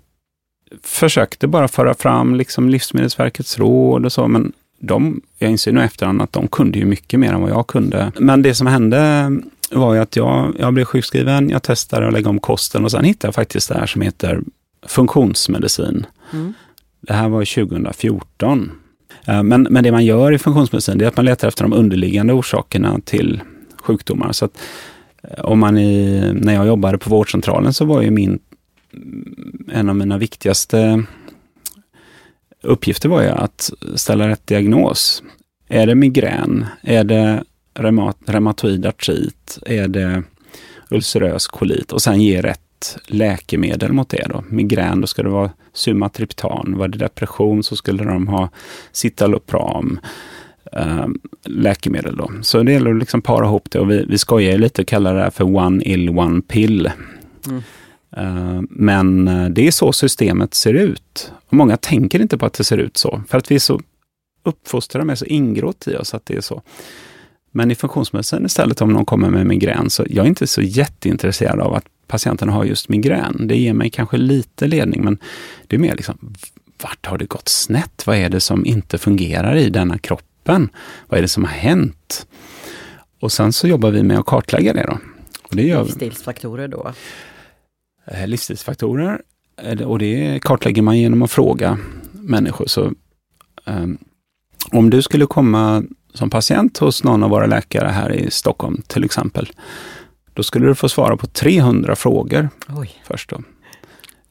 [0.83, 6.23] försökte bara föra fram liksom Livsmedelsverkets råd och så, men de, jag inser nu efterhand
[6.23, 8.13] att de kunde ju mycket mer än vad jag kunde.
[8.19, 9.31] Men det som hände
[9.71, 13.05] var ju att jag, jag blev sjukskriven, jag testade att lägga om kosten och sen
[13.05, 14.41] hittade jag faktiskt det här som heter
[14.87, 16.07] funktionsmedicin.
[16.33, 16.53] Mm.
[17.01, 18.71] Det här var 2014.
[19.25, 21.73] Eh, men, men det man gör i funktionsmedicin det är att man letar efter de
[21.73, 23.41] underliggande orsakerna till
[23.77, 24.33] sjukdomar.
[24.33, 24.59] Så att,
[25.23, 28.39] eh, om man i, när jag jobbade på vårdcentralen så var ju min,
[29.73, 31.05] en av mina viktigaste
[32.63, 35.23] uppgifter var ju att ställa rätt diagnos.
[35.69, 36.67] Är det migrän?
[36.83, 37.45] Är det
[37.75, 39.59] reumat, reumatoid artrit?
[39.67, 40.23] Är det
[40.91, 41.93] ulcerös kolit?
[41.93, 44.27] Och sen ge rätt läkemedel mot det.
[44.31, 44.45] Då.
[44.49, 46.75] Migrän, då ska det vara Sumatriptan.
[46.79, 48.49] Var det depression så skulle de ha
[48.93, 50.01] Citalopram.
[50.77, 51.07] Uh,
[51.45, 52.31] läkemedel då.
[52.43, 55.15] Så det gäller att liksom para ihop det och vi, vi skojar lite och kallar
[55.15, 56.91] det här för one ill, one pill.
[57.47, 57.63] Mm.
[58.17, 61.33] Eh, men eh, det är så systemet ser ut.
[61.47, 63.81] Och många tänker inte på att det ser ut så, för att vi är så
[64.43, 66.63] uppfostrade med så ingrått i oss att det är så.
[67.51, 71.61] Men i funktionsmedicin istället, om någon kommer med migrän, så jag är inte så jätteintresserad
[71.61, 73.47] av att patienten har just migrän.
[73.47, 75.19] Det ger mig kanske lite ledning, men
[75.67, 76.35] det är mer liksom,
[76.83, 78.07] vart har det gått snett?
[78.07, 80.69] Vad är det som inte fungerar i denna kroppen?
[81.09, 82.27] Vad är det som har hänt?
[83.21, 84.99] Och sen så jobbar vi med att kartlägga det då.
[85.43, 86.93] Och det gör Livsstilsfaktorer då?
[88.05, 89.23] Eh, livsstilsfaktorer,
[89.87, 91.79] och det kartlägger man genom att fråga
[92.13, 92.67] människor.
[92.67, 92.93] Så,
[93.65, 93.99] um,
[94.73, 95.83] om du skulle komma
[96.15, 99.51] som patient hos någon av våra läkare här i Stockholm till exempel,
[100.35, 102.91] då skulle du få svara på 300 frågor Oj.
[103.05, 103.43] först då,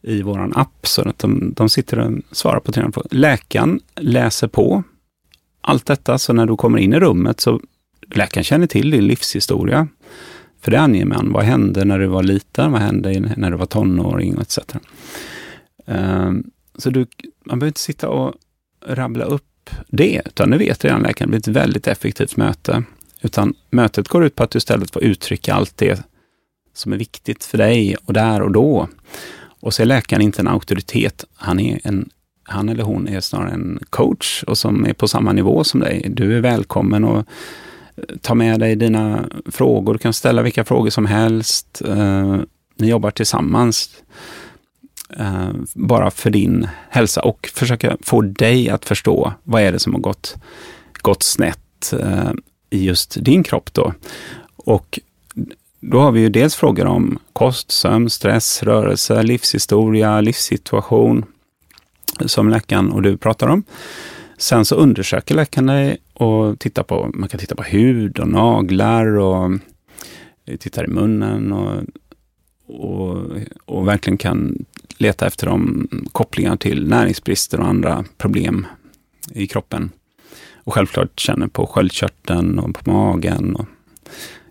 [0.01, 0.87] i våran app.
[0.87, 3.09] Så att de, de sitter och svarar på 300 frågor.
[3.11, 4.83] Läkaren läser på
[5.61, 7.61] allt detta, så när du kommer in i rummet så
[8.07, 9.87] läkaren känner till din livshistoria.
[10.61, 11.31] För det anger man.
[11.31, 12.71] Vad hände när du var liten?
[12.71, 14.37] Vad hände när du var tonåring?
[14.41, 14.59] Etc.
[14.67, 16.43] Um, ehm,
[16.77, 17.07] så du,
[17.43, 18.33] man behöver inte sitta och
[18.85, 21.31] rabbla upp det, utan det vet redan läkaren.
[21.31, 22.83] Det blir ett väldigt effektivt möte.
[23.21, 26.03] Utan mötet går ut på att du istället får uttrycka allt det
[26.73, 28.87] som är viktigt för dig och där och då.
[29.61, 31.25] Och så är läkaren inte en auktoritet.
[31.35, 32.09] Han, är en,
[32.43, 36.07] han eller hon är snarare en coach och som är på samma nivå som dig.
[36.09, 37.25] Du är välkommen och
[38.21, 39.93] ta med dig dina frågor.
[39.93, 41.81] Du kan ställa vilka frågor som helst.
[41.85, 42.37] Eh,
[42.75, 43.89] ni jobbar tillsammans.
[45.17, 49.93] Eh, bara för din hälsa och försöka få dig att förstå vad är det som
[49.93, 50.35] har gått,
[51.01, 52.31] gått snett eh,
[52.69, 53.93] i just din kropp då.
[54.55, 54.99] Och
[55.79, 61.25] då har vi ju dels frågor om kost, sömn, stress, rörelse, livshistoria, livssituation
[62.25, 63.63] som läkaren och du pratar om.
[64.37, 69.17] Sen så undersöker läkaren dig och titta på, man kan titta på hud och naglar
[69.17, 69.51] och
[70.59, 71.83] tittar i munnen och,
[72.67, 73.25] och,
[73.65, 74.65] och verkligen kan
[74.97, 78.67] leta efter de kopplingar till näringsbrister och andra problem
[79.31, 79.91] i kroppen.
[80.53, 83.65] Och självklart känner på sköldkörteln och på magen och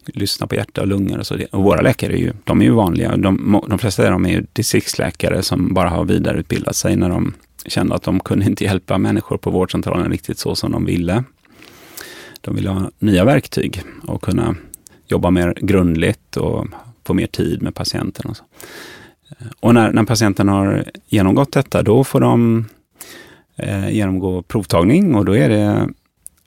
[0.07, 1.37] lyssna på hjärta och lungor och så.
[1.53, 3.17] Och våra läkare är ju, de är ju vanliga.
[3.17, 7.35] De, de flesta av dem är ju distriktsläkare som bara har vidareutbildat sig när de
[7.67, 11.25] kände att de kunde inte hjälpa människor på vårdcentralen riktigt så som de ville.
[12.49, 14.57] De vill ha nya verktyg och kunna
[15.07, 16.67] jobba mer grundligt och
[17.05, 18.31] få mer tid med patienten.
[18.31, 18.45] Och, så.
[19.61, 22.65] och när, när patienten har genomgått detta, då får de
[23.57, 25.89] eh, genomgå provtagning och då är det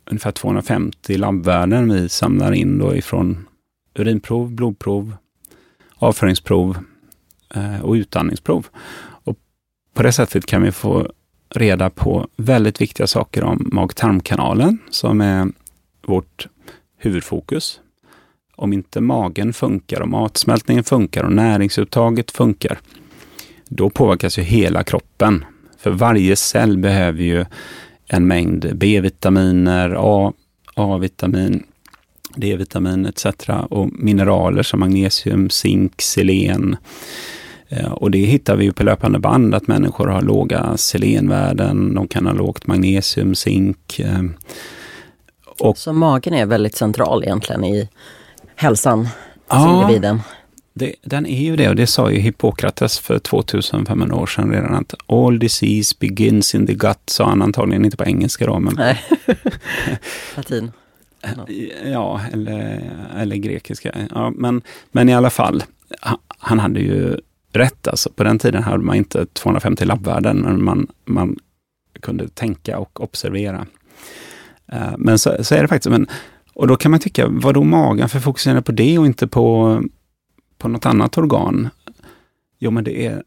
[0.05, 3.47] ungefär 250 labbvärden vi samlar in då ifrån
[3.95, 5.15] urinprov, blodprov,
[5.95, 6.77] avföringsprov
[7.55, 8.67] eh, och utandningsprov.
[9.01, 9.37] Och
[9.93, 11.11] på det sättet kan vi få
[11.49, 15.47] reda på väldigt viktiga saker om mag-tarmkanalen som är
[16.07, 16.47] vårt
[16.97, 17.79] huvudfokus.
[18.55, 22.79] Om inte magen funkar, och matsmältningen funkar och näringsuttaget funkar,
[23.69, 25.45] då påverkas ju hela kroppen.
[25.77, 27.45] För varje cell behöver ju
[28.07, 29.97] en mängd B-vitaminer,
[30.75, 31.63] A-vitamin,
[32.35, 33.25] D-vitamin etc.
[33.69, 36.77] och mineraler som magnesium, zink, selen.
[37.69, 42.07] Eh, och det hittar vi ju på löpande band att människor har låga selenvärden, de
[42.07, 43.99] kan ha lågt magnesium, zink.
[43.99, 44.23] Eh,
[45.61, 47.89] och, Så magen är väldigt central egentligen i
[48.55, 49.09] hälsan hos
[49.47, 50.21] ja, individen?
[50.73, 54.75] Det, den är ju det och det sa ju Hippokrates för 2500 år sedan redan
[54.75, 58.59] att all disease begins in the gut, sa han antagligen inte på engelska då.
[58.59, 59.01] Men Nej,
[60.35, 60.71] latin.
[61.85, 63.95] Ja, eller, eller grekiska.
[64.11, 65.63] Ja, men, men i alla fall,
[66.27, 67.17] han hade ju
[67.53, 67.87] rätt.
[67.87, 71.37] Alltså, på den tiden hade man inte 250 labbvärden, men man, man
[72.01, 73.65] kunde tänka och observera.
[74.71, 75.91] Eh, men så, så, är det faktiskt.
[75.91, 76.07] Men,
[76.53, 78.09] och då kan man tycka, vad då magen?
[78.09, 79.81] För fokuserar på det och inte på,
[80.57, 81.69] på något annat organ?
[82.59, 83.23] Jo, men det är,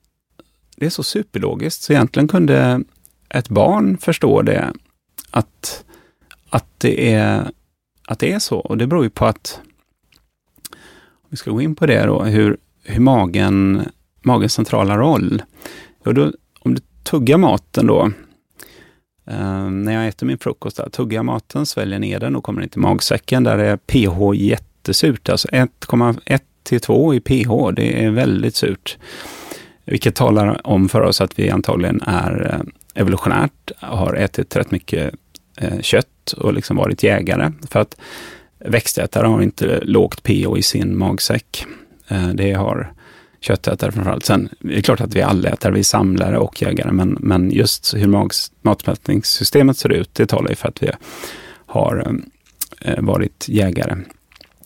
[0.77, 2.81] det är så superlogiskt, så egentligen kunde
[3.29, 4.73] ett barn förstå det,
[5.31, 5.85] att,
[6.51, 7.51] att, det är,
[8.07, 8.59] att det är så.
[8.59, 9.61] Och det beror ju på att,
[11.11, 13.87] om vi ska gå in på det då, hur, hur magen
[14.25, 15.43] magens centrala roll?
[16.05, 18.11] Och då, om du tuggar maten då,
[19.31, 22.61] Uh, när jag äter min frukost, där, tuggar jag maten, sväljer ner den och kommer
[22.61, 28.11] ner till magsäcken, där är pH jättesurt, alltså 1,1 till 2 i pH, det är
[28.11, 28.99] väldigt surt.
[29.85, 32.61] Vilket talar om för oss att vi antagligen är eh,
[32.95, 35.15] evolutionärt, har ätit rätt mycket
[35.57, 37.53] eh, kött och liksom varit jägare.
[37.71, 37.97] För att
[38.59, 41.67] växtätare har inte lågt pH i sin magsäck.
[42.09, 42.94] Eh, det har
[43.45, 44.25] köttätare framförallt.
[44.25, 47.51] Sen är det klart att vi alla allätare, vi är samlare och jägare, men, men
[47.51, 48.29] just hur
[48.63, 50.91] matsmältningssystemet ser ut, det talar ju för att vi
[51.67, 52.21] har
[52.81, 53.97] eh, varit jägare.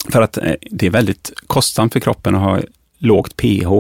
[0.08, 2.60] För att eh, det är väldigt kostsamt för kroppen att ha
[2.98, 3.70] lågt pH,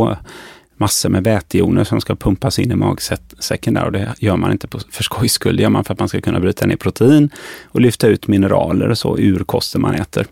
[0.76, 4.68] massor med vätejoner som ska pumpas in i magsäcken där och det gör man inte
[4.68, 7.30] på, för skojs skull, det gör man för att man ska kunna bryta ner protein
[7.64, 10.26] och lyfta ut mineraler och så ur kosten man äter.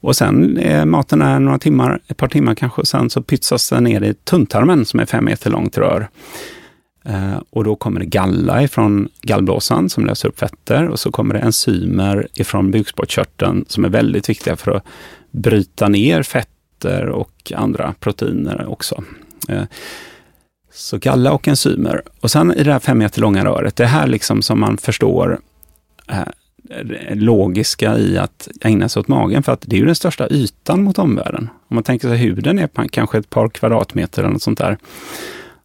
[0.00, 3.70] Och sen är maten är några timmar, ett par timmar kanske, och sen så pytsas
[3.70, 6.08] den ner i tunntarmen som är fem meter långt rör.
[7.04, 11.34] Eh, och då kommer det galla ifrån gallblåsan som löser upp fetter och så kommer
[11.34, 14.84] det enzymer ifrån bukspottkörteln som är väldigt viktiga för att
[15.30, 19.04] bryta ner fetter och andra proteiner också.
[19.48, 19.62] Eh,
[20.72, 22.02] så galla och enzymer.
[22.20, 24.78] Och sen i det här fem meter långa röret, det är här liksom som man
[24.78, 25.40] förstår
[26.08, 26.22] eh,
[27.10, 30.82] logiska i att ägna sig åt magen, för att det är ju den största ytan
[30.82, 31.48] mot omvärlden.
[31.68, 34.78] Om man tänker sig huden är kanske ett par kvadratmeter eller något sånt där.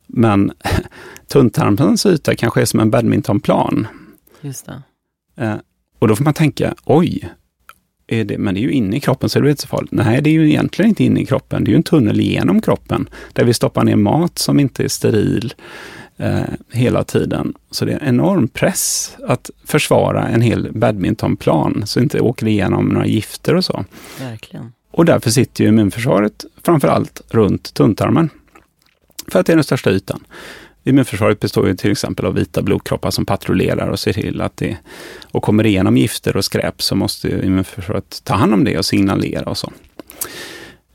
[0.08, 0.52] Men
[1.28, 3.88] tunntarmens yta kanske är som en badmintonplan.
[4.42, 4.82] Just det.
[5.44, 5.56] Eh,
[6.00, 7.30] och då får man tänka, oj,
[8.06, 9.92] det, men det är ju inne i kroppen så det är inte så farligt.
[9.92, 11.64] Nej, det är ju egentligen inte inne i kroppen.
[11.64, 14.88] Det är ju en tunnel genom kroppen där vi stoppar ner mat som inte är
[14.88, 15.54] steril
[16.18, 17.54] eh, hela tiden.
[17.72, 22.88] Så det är en enorm press att försvara en hel badmintonplan så inte åker igenom
[22.88, 23.86] några gifter och så.
[24.20, 24.72] Verkligen.
[24.92, 28.30] Och därför sitter ju immunförsvaret framför allt runt tunntarmen.
[29.28, 30.24] För att det är den största ytan.
[30.84, 34.78] Immunförsvaret består ju till exempel av vita blodkroppar som patrullerar och ser till att det
[35.32, 39.50] och kommer igenom gifter och skräp så måste immunförsvaret ta hand om det och signalera
[39.50, 39.72] och så.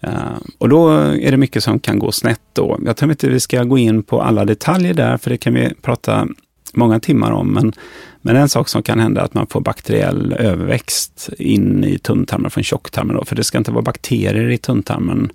[0.06, 2.78] Uh, och då är det mycket som kan gå snett då.
[2.84, 5.74] Jag tror inte vi ska gå in på alla detaljer där, för det kan vi
[5.82, 6.28] prata
[6.72, 7.48] många timmar om.
[7.48, 7.72] Men,
[8.20, 12.50] men en sak som kan hända är att man får bakteriell överväxt in i tunntarmen
[12.50, 13.16] från tjocktarmen.
[13.16, 15.32] Då, för det ska inte vara bakterier i tunntarmen,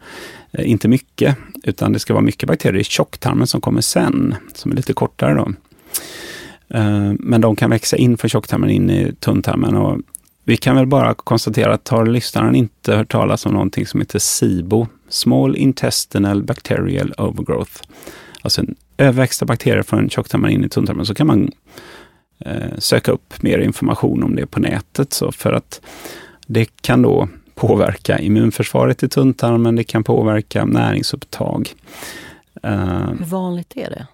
[0.52, 4.72] eh, inte mycket, utan det ska vara mycket bakterier i tjocktarmen som kommer sen, som
[4.72, 5.34] är lite kortare.
[5.34, 5.52] Då.
[6.78, 9.76] Eh, men de kan växa in från tjocktarmen in i tunntarmen.
[9.76, 10.00] Och
[10.48, 14.20] vi kan väl bara konstatera att har lyssnaren inte hört talas om någonting som heter
[14.20, 17.82] SIBO, Small Intestinal Bacterial Overgrowth,
[18.42, 21.52] alltså en överväxta bakterier från tjocktarmen in i tunntarmen, så kan man
[22.40, 25.14] eh, söka upp mer information om det på nätet.
[25.14, 25.82] Så för att
[26.48, 31.70] det kan då påverka immunförsvaret i tunntarmen, det kan påverka näringsupptag.
[32.66, 34.08] Uh, Hur vanligt är det?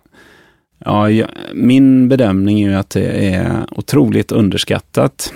[0.86, 5.34] Ja, ja, min bedömning är att det är otroligt underskattat.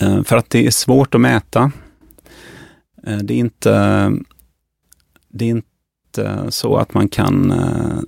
[0.00, 1.72] Eh, för att det är svårt att mäta.
[3.06, 3.70] Eh, det är inte,
[5.28, 7.98] det är inte så att man kan eh,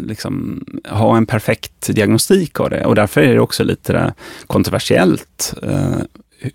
[0.00, 2.84] liksom, ha en perfekt diagnostik av det.
[2.84, 4.14] Och därför är det också lite
[4.46, 5.54] kontroversiellt.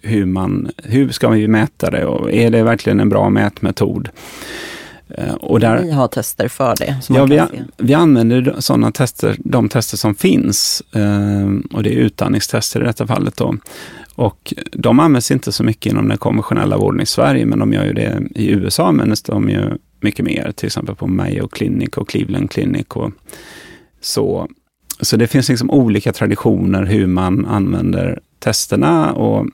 [0.01, 4.09] Hur, man, hur ska vi mäta det och är det verkligen en bra mätmetod?
[5.09, 6.97] Eh, och där, vi har tester för det?
[7.09, 7.41] ja, vi,
[7.77, 10.83] vi använder sådana tester, de tester som finns.
[11.73, 13.37] och det är utandningstester i detta fallet.
[13.37, 13.55] Då.
[14.15, 17.85] Och de används inte så mycket inom den konventionella vården i Sverige, men de gör
[17.85, 22.09] ju det i USA, men de ju mycket mer, till exempel på Mayo Clinic och
[22.09, 22.87] Cleveland Clinic.
[22.89, 23.11] Och
[24.01, 24.47] så,
[25.01, 29.47] så det finns liksom olika traditioner hur man använder testerna och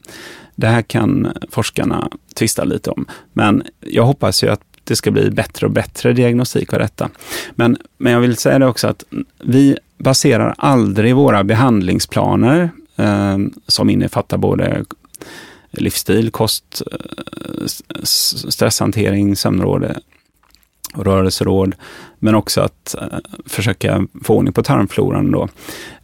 [0.55, 3.05] det här kan forskarna tvista lite om.
[3.33, 7.09] Men jag hoppas ju att det ska bli bättre och bättre diagnostik av detta.
[7.51, 9.03] Men, men jag vill säga det också att
[9.43, 14.85] vi baserar aldrig våra behandlingsplaner eh, som innefattar både
[15.71, 17.65] livsstil, kost, eh,
[18.03, 19.95] stresshantering, sömnråd
[20.95, 21.75] och rörelseråd,
[22.19, 25.31] men också att eh, försöka få ordning på tarmfloran.
[25.31, 25.49] Då.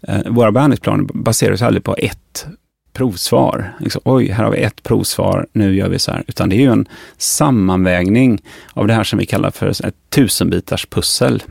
[0.02, 2.46] Eh, våra behandlingsplaner baseras aldrig på ett
[2.94, 3.74] provsvar.
[3.80, 6.24] Liksom, Oj, här har vi ett provsvar, nu gör vi så här.
[6.28, 8.42] Utan det är ju en sammanvägning
[8.74, 11.44] av det här som vi kallar för ett tusenbitars pussel.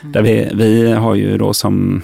[0.00, 0.12] Mm.
[0.12, 2.02] Där vi, vi har ju då som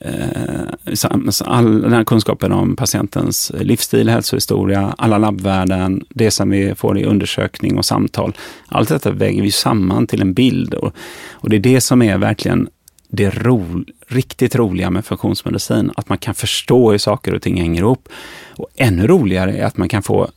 [0.00, 6.98] Eh, all den här kunskapen om patientens livsstil, hälsohistoria, alla labbvärden, det som vi får
[6.98, 8.36] i undersökning och samtal.
[8.68, 10.94] Allt detta väger vi samman till en bild och,
[11.30, 12.68] och det är det som är verkligen
[13.08, 17.80] det ro, riktigt roliga med funktionsmedicin, att man kan förstå hur saker och ting hänger
[17.80, 18.08] ihop.
[18.56, 20.30] Och ännu roligare är att man kan få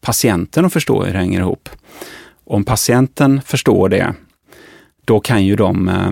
[0.00, 1.68] patienten att förstå hur det hänger ihop.
[2.44, 4.14] Om patienten förstår det,
[5.04, 6.10] då kan ju de eh,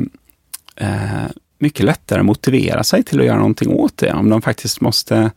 [0.77, 1.27] eh,
[1.59, 4.12] mycket lättare motivera sig till att göra någonting åt det.
[4.12, 5.31] Om de faktiskt måste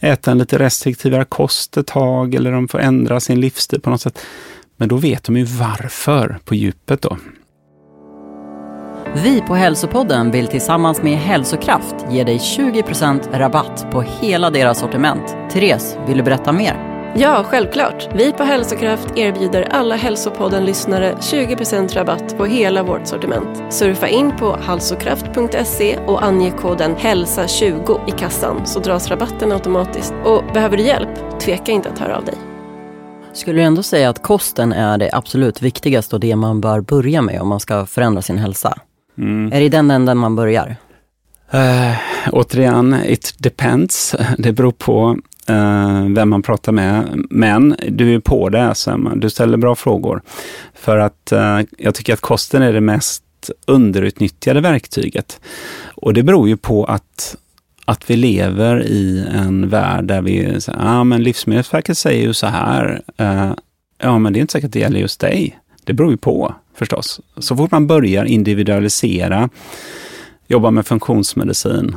[0.00, 4.00] äta en lite restriktivare kost ett tag eller de får ändra sin livsstil på något
[4.00, 4.18] sätt.
[4.76, 7.16] Men då vet de ju varför på djupet då.
[9.14, 15.36] Vi på Hälsopodden vill tillsammans med Hälsokraft ge dig 20% rabatt på hela deras sortiment.
[15.50, 16.92] Therese, vill du berätta mer?
[17.16, 18.08] Ja, självklart.
[18.14, 23.72] Vi på Hälsokraft erbjuder alla Hälsopodden-lyssnare 20% rabatt på hela vårt sortiment.
[23.72, 30.14] Surfa in på halsokraft.se och ange koden HÄLSA20 i kassan så dras rabatten automatiskt.
[30.24, 31.40] Och behöver du hjälp?
[31.40, 32.34] Tveka inte att höra av dig.
[33.32, 37.22] Skulle du ändå säga att kosten är det absolut viktigaste och det man bör börja
[37.22, 38.78] med om man ska förändra sin hälsa?
[39.18, 39.52] Mm.
[39.52, 40.76] Är det i den änden man börjar?
[41.54, 41.96] Uh,
[42.32, 44.16] återigen, it depends.
[44.38, 45.18] Det beror på
[45.50, 47.24] uh, vem man pratar med.
[47.30, 49.12] Men du är på det, Sam.
[49.16, 50.22] Du ställer bra frågor.
[50.74, 53.24] För att uh, jag tycker att kosten är det mest
[53.66, 55.40] underutnyttjade verktyget.
[55.94, 57.36] Och det beror ju på att
[57.84, 62.34] att vi lever i en värld där vi säger, ja ah, men Livsmedelsverket säger ju
[62.34, 63.02] så här.
[63.20, 63.52] Uh,
[63.98, 65.58] ja, men det är inte säkert att det gäller just dig.
[65.84, 67.20] Det beror ju på förstås.
[67.36, 69.48] Så fort man börjar individualisera,
[70.46, 71.96] jobba med funktionsmedicin,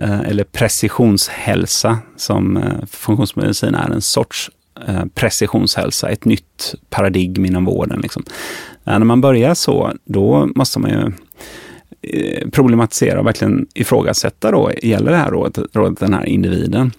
[0.00, 4.50] eh, eller precisionshälsa, som eh, funktionsmedicin är en sorts
[4.86, 8.00] eh, precisionshälsa, ett nytt paradigm inom vården.
[8.00, 8.24] Liksom.
[8.84, 11.12] När man börjar så, då måste man ju
[12.50, 16.92] problematisera och verkligen ifrågasätta då, gäller det här rådet, rådet den här individen?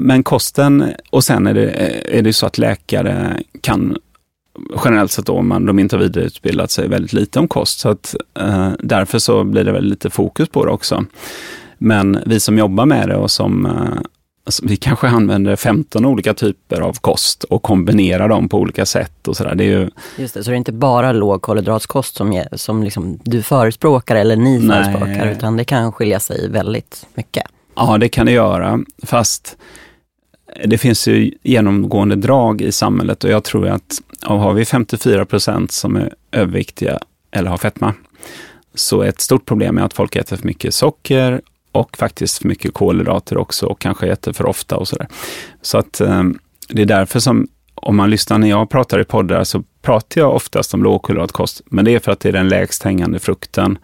[0.00, 1.70] Men kosten, och sen är det,
[2.18, 3.96] är det så att läkare kan
[4.84, 7.78] generellt sett då, om man, de inte har vidareutbildat sig väldigt lite om kost.
[7.78, 11.04] Så att, eh, därför så blir det väldigt lite fokus på det också.
[11.78, 13.72] Men vi som jobbar med det och som eh,
[14.46, 19.28] alltså, vi kanske använder 15 olika typer av kost och kombinerar dem på olika sätt
[19.28, 19.54] och sådär.
[19.54, 19.90] Det är ju...
[20.16, 24.58] Just det, så det är inte bara lågkolhydratskost som, som liksom du förespråkar eller ni
[24.58, 24.84] Nej.
[24.84, 27.44] förespråkar, utan det kan skilja sig väldigt mycket.
[27.76, 28.80] Ja, det kan det göra.
[29.02, 29.56] Fast
[30.64, 35.72] det finns ju genomgående drag i samhället och jag tror att har vi 54 procent
[35.72, 36.98] som är överviktiga
[37.30, 37.94] eller har fetma,
[38.74, 41.40] så ett stort problem är att folk äter för mycket socker
[41.72, 45.08] och faktiskt för mycket kolhydrater också och kanske äter för ofta och sådär.
[45.62, 46.24] Så att eh,
[46.68, 50.34] det är därför som om man lyssnar när jag pratar i poddar så pratar jag
[50.34, 53.78] oftast om lågkolhydratkost, men det är för att det är den lägst hängande frukten.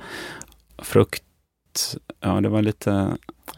[0.78, 1.22] Frukt,
[2.20, 3.08] ja det var lite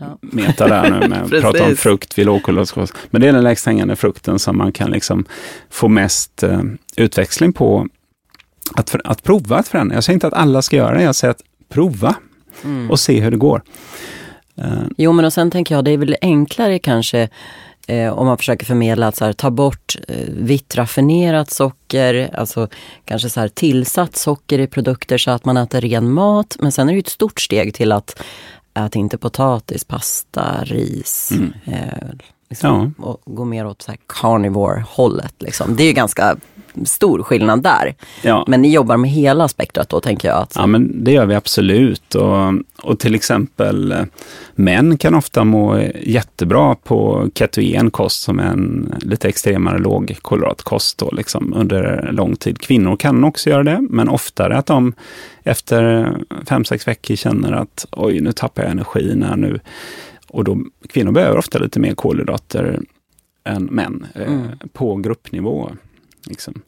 [0.08, 0.18] ja.
[0.20, 2.94] meta där nu med att prata om frukt vid lågkolhydratkost.
[3.10, 5.24] Men det är den lägst hängande frukten som man kan liksom
[5.70, 6.62] få mest eh,
[6.96, 7.86] utväxling på
[8.74, 9.94] att, för, att prova att förändra.
[9.94, 12.14] Jag säger inte att alla ska göra det, jag säger att prova
[12.64, 12.90] mm.
[12.90, 13.62] och se hur det går.
[14.58, 14.82] Uh.
[14.96, 17.28] Jo, men och sen tänker jag det är väl enklare kanske
[17.86, 22.68] eh, om man försöker förmedla att så här, ta bort eh, vitt raffinerat socker, alltså
[23.04, 26.56] kanske så här, tillsatt socker i produkter så att man äter ren mat.
[26.60, 28.22] Men sen är det ett stort steg till att
[28.74, 31.32] ät inte potatis, pasta, ris.
[31.32, 31.52] Mm.
[31.64, 32.08] Eh,
[32.48, 33.04] liksom, ja.
[33.04, 35.34] Och gå mer åt så här carnivore-hållet.
[35.38, 35.76] Liksom.
[35.76, 36.36] Det är ju ganska
[36.84, 37.94] stor skillnad där.
[38.22, 38.44] Ja.
[38.48, 40.38] Men ni jobbar med hela spektrat då tänker jag?
[40.38, 40.52] Att...
[40.56, 42.14] Ja men det gör vi absolut.
[42.14, 42.52] Och,
[42.82, 44.04] och till exempel eh,
[44.54, 51.10] män kan ofta må jättebra på ketogen kost som är en lite extremare lågkolhydratkost då,
[51.10, 52.58] liksom, under lång tid.
[52.58, 54.92] Kvinnor kan också göra det, men oftare att de
[55.42, 56.12] efter
[56.48, 59.60] fem sex veckor känner att oj, nu tappar jag energin här nu.
[60.28, 60.58] Och då,
[60.88, 62.80] kvinnor behöver ofta lite mer kolhydrater
[63.44, 64.46] än män eh, mm.
[64.72, 65.70] på gruppnivå.
[66.26, 66.62] Liksom.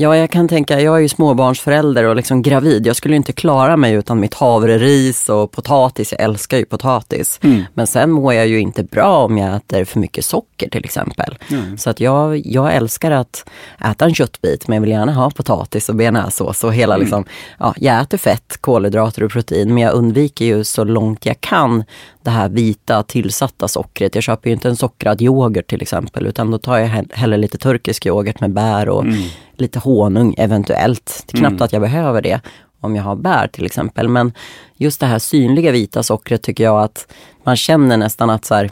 [0.00, 2.86] Ja, jag kan tänka, jag är ju småbarnsförälder och liksom gravid.
[2.86, 6.12] Jag skulle inte klara mig utan mitt havreris och potatis.
[6.12, 7.40] Jag älskar ju potatis.
[7.42, 7.62] Mm.
[7.74, 11.38] Men sen mår jag ju inte bra om jag äter för mycket socker till exempel.
[11.50, 11.78] Mm.
[11.78, 13.50] Så att jag, jag älskar att
[13.90, 17.04] äta en köttbit men jag vill gärna ha potatis och bearnaisesås och hela mm.
[17.04, 17.24] liksom,
[17.58, 21.84] ja, jag äter fett, kolhydrater och protein men jag undviker ju så långt jag kan
[22.22, 24.14] det här vita tillsatta sockret.
[24.14, 27.58] Jag köper ju inte en sockrad yoghurt till exempel utan då tar jag hellre lite
[27.58, 29.28] turkisk yoghurt med bär och mm.
[29.60, 31.24] Lite honung eventuellt.
[31.28, 31.62] Knappt mm.
[31.62, 32.40] att jag behöver det
[32.80, 34.08] om jag har bär till exempel.
[34.08, 34.32] Men
[34.76, 37.12] just det här synliga vita sockret tycker jag att
[37.44, 38.70] man känner nästan att så här,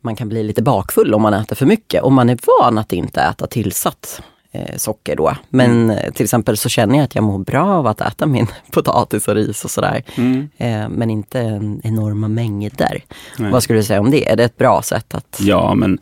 [0.00, 2.02] man kan bli lite bakfull om man äter för mycket.
[2.02, 5.36] Om man är van att inte äta tillsatt eh, socker då.
[5.48, 5.90] Men mm.
[5.90, 9.28] Eh, till exempel så känner jag att jag mår bra av att äta min potatis
[9.28, 10.02] och ris och sådär.
[10.16, 10.48] Mm.
[10.56, 11.38] Eh, men inte
[11.82, 13.04] enorma mängder.
[13.38, 13.52] Nej.
[13.52, 14.28] Vad skulle du säga om det?
[14.28, 15.38] Är det ett bra sätt att...
[15.40, 15.98] Ja, men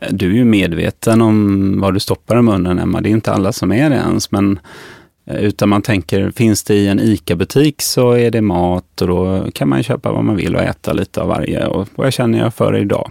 [0.00, 3.00] Eh, du är ju medveten om vad du stoppar i munnen, Emma.
[3.00, 4.58] Det är inte alla som är det ens, men
[5.26, 9.46] eh, utan man tänker, finns det i en ICA-butik så är det mat och då
[9.54, 11.66] kan man köpa vad man vill och äta lite av varje.
[11.66, 13.10] Och vad känner jag för idag?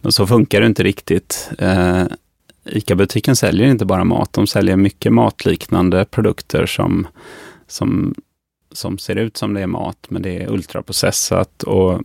[0.00, 1.50] Men så funkar det inte riktigt.
[1.58, 2.02] Eh,
[2.64, 7.06] ICA-butiken säljer inte bara mat, de säljer mycket matliknande produkter som,
[7.66, 8.14] som,
[8.72, 12.00] som ser ut som det är mat, men det är ultraprocessat och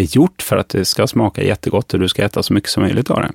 [0.00, 2.82] är gjort för att det ska smaka jättegott och du ska äta så mycket som
[2.82, 3.30] möjligt av det.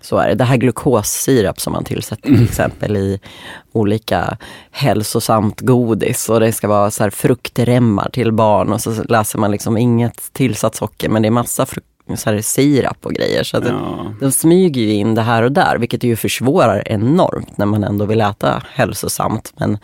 [0.00, 0.34] Så är det.
[0.34, 2.44] Det här glukossirap som man tillsätter till mm.
[2.44, 3.20] exempel i
[3.72, 4.38] olika
[4.70, 9.50] hälsosamt godis och det ska vara så här fruktremmar till barn och så läser man
[9.50, 11.86] liksom inget tillsatt socker men det är massa frukt
[12.16, 13.44] så här sirap och grejer.
[13.44, 14.12] Så ja.
[14.20, 18.04] de smyger ju in det här och där, vilket ju försvårar enormt när man ändå
[18.04, 19.52] vill äta hälsosamt.
[19.56, 19.78] Men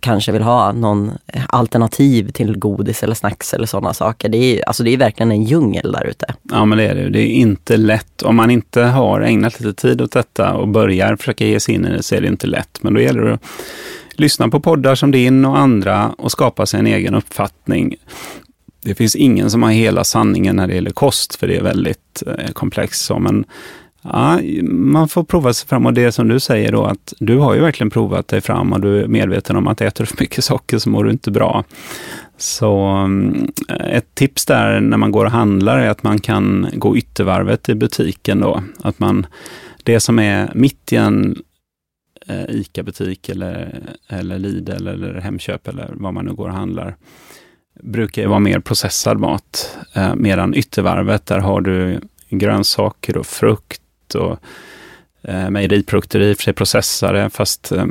[0.00, 4.28] kanske vill ha någon eh, alternativ till godis eller snacks eller sådana saker.
[4.28, 6.34] Det är, alltså det är verkligen en djungel där ute.
[6.42, 7.08] Ja men det är det.
[7.08, 8.22] Det är inte lätt.
[8.22, 11.86] Om man inte har ägnat lite tid åt detta och börjar försöka ge sig in
[11.86, 12.78] i det så är det inte lätt.
[12.82, 13.40] Men då gäller det att
[14.12, 17.96] lyssna på poddar som din och andra och skapa sig en egen uppfattning.
[18.84, 22.22] Det finns ingen som har hela sanningen när det gäller kost, för det är väldigt
[22.26, 23.04] eh, komplext.
[23.04, 23.44] Så, men
[24.12, 27.54] ja, man får prova sig fram och det som du säger då att du har
[27.54, 30.44] ju verkligen provat dig fram och du är medveten om att äter du för mycket
[30.44, 31.64] socker så mår du inte bra.
[32.36, 33.50] Så mm,
[33.84, 37.74] ett tips där när man går och handlar är att man kan gå yttervarvet i
[37.74, 38.62] butiken då.
[38.82, 39.26] Att man,
[39.82, 41.36] det som är mitt i en
[42.26, 46.96] eh, ICA-butik eller, eller Lidl eller Hemköp eller vad man nu går och handlar
[47.82, 49.78] brukar ju vara mer processad mat.
[49.92, 53.82] Eh, medan yttervarvet, där har du grönsaker och frukt
[54.14, 54.38] och
[55.22, 57.86] eh, mejeriprodukter i och för sig processade, fast eh,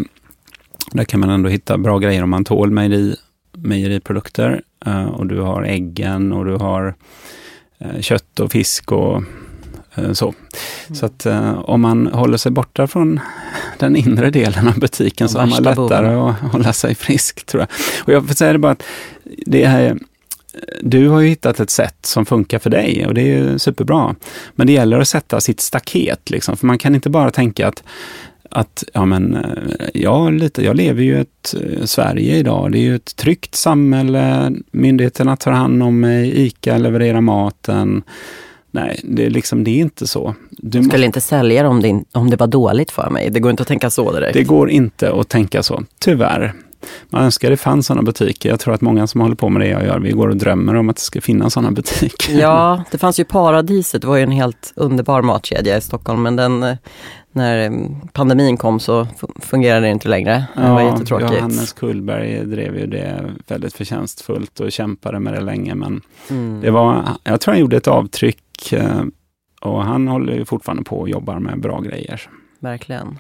[0.91, 3.15] där kan man ändå hitta bra grejer om man tål mejeri,
[3.51, 4.61] mejeriprodukter.
[4.85, 6.95] Eh, och du har äggen och du har
[7.79, 9.23] eh, kött och fisk och
[9.95, 10.25] eh, så.
[10.25, 10.95] Mm.
[10.95, 13.19] Så att eh, om man håller sig borta från
[13.79, 16.19] den inre delen av butiken så har man lättare boven.
[16.19, 17.69] att hålla sig frisk, tror jag.
[18.07, 18.83] Och jag får säga det bara att
[19.45, 19.97] det här
[20.81, 24.15] du har ju hittat ett sätt som funkar för dig och det är ju superbra.
[24.55, 27.83] Men det gäller att sätta sitt staket, liksom, för man kan inte bara tänka att
[28.49, 32.71] att ja, men, eh, jag, lite, jag lever ju i ett eh, Sverige idag.
[32.71, 34.51] Det är ju ett tryggt samhälle.
[34.71, 36.45] Myndigheterna tar hand om mig.
[36.45, 38.03] ICA levererar maten.
[38.71, 40.35] Nej, det är, liksom, det är inte så.
[40.49, 41.05] Du skulle måste...
[41.05, 43.29] inte sälja det om det, om det var dåligt för mig.
[43.29, 44.33] Det går inte att tänka så direkt.
[44.33, 46.53] Det går inte att tänka så, tyvärr.
[47.09, 48.49] Man önskar det fanns sådana butiker.
[48.49, 50.75] Jag tror att många som håller på med det jag gör, vi går och drömmer
[50.75, 52.39] om att det ska finnas sådana butiker.
[52.39, 56.35] Ja, det fanns ju Paradiset, det var ju en helt underbar matkedja i Stockholm, men
[56.35, 56.77] den, eh,
[57.31, 59.07] när mm, pandemin kom så
[59.39, 60.45] fungerade det inte längre.
[60.55, 61.31] Det var jättetråkigt.
[61.31, 66.61] Johannes Kullberg drev ju det väldigt förtjänstfullt och kämpade med det länge, men mm.
[66.61, 69.03] det var, jag tror han gjorde ett avtryck eh,
[69.61, 72.21] och han håller ju fortfarande på och jobbar med bra grejer.
[72.59, 73.19] Verkligen.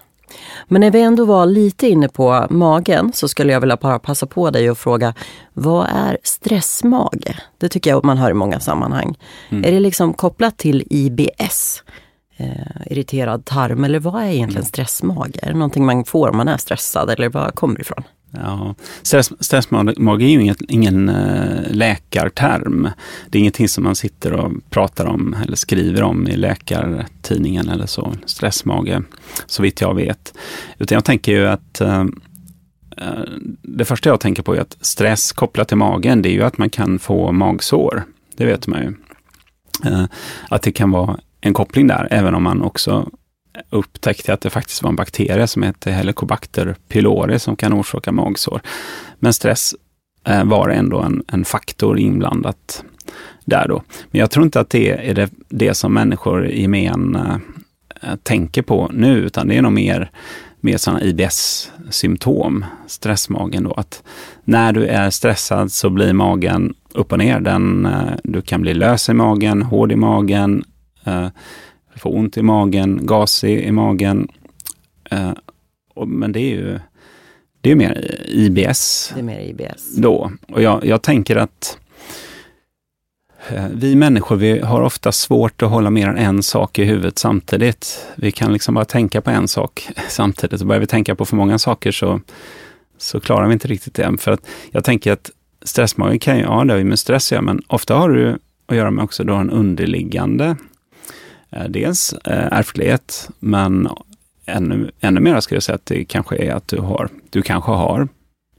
[0.67, 4.25] Men när vi ändå var lite inne på magen så skulle jag vilja bara passa
[4.25, 5.13] på dig och fråga,
[5.53, 7.35] vad är stressmage?
[7.57, 9.17] Det tycker jag man hör i många sammanhang.
[9.49, 9.63] Mm.
[9.63, 11.83] Är det liksom kopplat till IBS?
[12.37, 12.47] Eh,
[12.85, 14.65] irriterad tarm eller vad är egentligen mm.
[14.65, 15.37] stressmage?
[15.41, 18.03] Är det någonting man får om man är stressad eller var kommer det ifrån?
[18.35, 21.11] Ja, stress, stressmage är ju ingen, ingen
[21.67, 22.89] läkarterm.
[23.29, 27.85] Det är ingenting som man sitter och pratar om eller skriver om i läkartidningen eller
[27.85, 28.13] så.
[28.25, 29.01] Stressmage,
[29.45, 30.33] så vitt jag vet.
[30.77, 32.05] Utan jag tänker ju att eh,
[32.97, 33.23] eh,
[33.61, 36.57] det första jag tänker på är att stress kopplat till magen, det är ju att
[36.57, 38.03] man kan få magsår.
[38.37, 38.93] Det vet man ju.
[40.49, 43.09] Att det kan vara en koppling där, även om man också
[43.69, 48.61] upptäckte att det faktiskt var en bakterie som heter Helicobacter pylori som kan orsaka magsår.
[49.19, 49.75] Men stress
[50.27, 52.83] eh, var ändå en, en faktor inblandat
[53.45, 53.83] där då.
[54.11, 58.61] Men jag tror inte att det är det, det som människor i gemen äh, tänker
[58.61, 60.11] på nu, utan det är nog mer,
[60.59, 63.71] mer sådana IBS-symptom, stressmagen då.
[63.71, 64.03] Att
[64.43, 67.39] när du är stressad så blir magen upp och ner.
[67.39, 70.63] Den, äh, du kan bli lös i magen, hård i magen,
[71.03, 71.27] äh,
[71.99, 74.27] får ont i magen, gasig i magen.
[75.11, 75.31] Eh,
[75.93, 76.79] och, men det är ju
[77.65, 79.11] det är mer IBS.
[79.13, 79.95] Det är mer IBS.
[79.95, 80.31] Då.
[80.47, 81.77] Och jag, jag tänker att
[83.49, 87.17] eh, vi människor vi har ofta svårt att hålla mer än en sak i huvudet
[87.17, 88.05] samtidigt.
[88.15, 90.61] Vi kan liksom bara tänka på en sak samtidigt.
[90.61, 92.21] Och börjar vi tänka på för många saker så,
[92.97, 94.17] så klarar vi inte riktigt det.
[94.17, 95.31] För att jag tänker att
[95.61, 98.37] stressmage kan ju, ja det har ju med stress att göra, men ofta har du
[98.65, 100.55] att göra med också då en underliggande
[101.69, 103.89] dels eh, ärftlighet, men
[104.45, 107.71] ännu, ännu mer skulle jag säga att det kanske är att du har, du kanske
[107.71, 108.07] har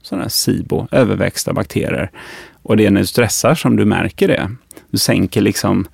[0.01, 2.11] sådana här SIBO, överväxta bakterier.
[2.63, 4.51] Och det är när du stressar som du märker det.
[4.89, 5.87] Du sänker liksom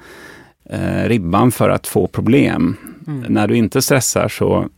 [0.66, 2.78] eh, ribban för att få problem.
[3.08, 3.34] Mm.
[3.34, 4.70] När du inte stressar så,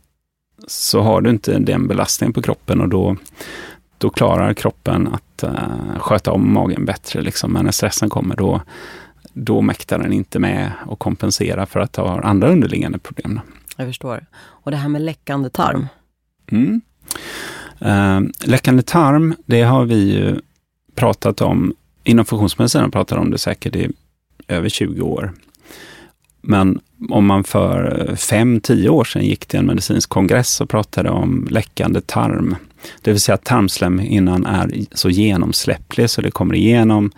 [0.66, 3.16] så har du inte den belastningen på kroppen och då,
[3.98, 7.22] då klarar kroppen att uh, sköta om magen bättre.
[7.22, 7.52] Liksom.
[7.52, 8.62] Men när stressen kommer då,
[9.38, 13.40] då mäktar den inte med att kompensera för att ha andra underliggande problem.
[13.76, 14.26] Jag förstår.
[14.36, 15.86] Och det här med läckande tarm?
[16.50, 16.80] Mm.
[17.82, 20.40] Uh, läckande tarm, det har vi ju
[20.94, 21.74] pratat om,
[22.04, 23.90] inom funktionsmedicinen pratar om det säkert i
[24.48, 25.32] över 20 år.
[26.40, 26.80] Men
[27.10, 32.00] om man för 5-10 år sedan gick till en medicinsk kongress och pratade om läckande
[32.00, 32.56] tarm,
[33.02, 37.10] det vill säga att tarmslemhinnan är så genomsläpplig så det kommer igenom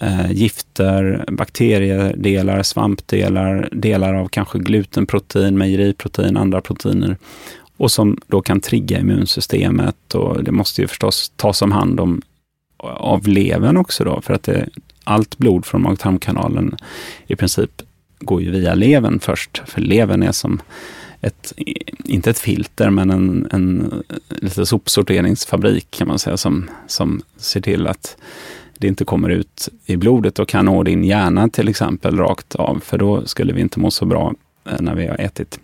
[0.00, 7.16] eh, gifter, bakteriedelar, svampdelar, delar av kanske glutenprotein, mejeriprotein, andra proteiner.
[7.76, 12.22] Och som då kan trigga immunsystemet och det måste ju förstås tas om hand om
[12.82, 14.68] av levern också då, för att det,
[15.04, 16.76] allt blod från mag-tarmkanalen
[17.26, 17.82] i princip
[18.20, 20.62] går ju via levern först, för levern är som
[21.20, 21.52] ett,
[22.04, 27.86] inte ett filter, men en, en lite sopsorteringsfabrik kan man säga, som, som ser till
[27.86, 28.16] att
[28.78, 32.80] det inte kommer ut i blodet och kan nå din hjärna till exempel rakt av,
[32.84, 35.60] för då skulle vi inte må så bra eh, när vi har ätit.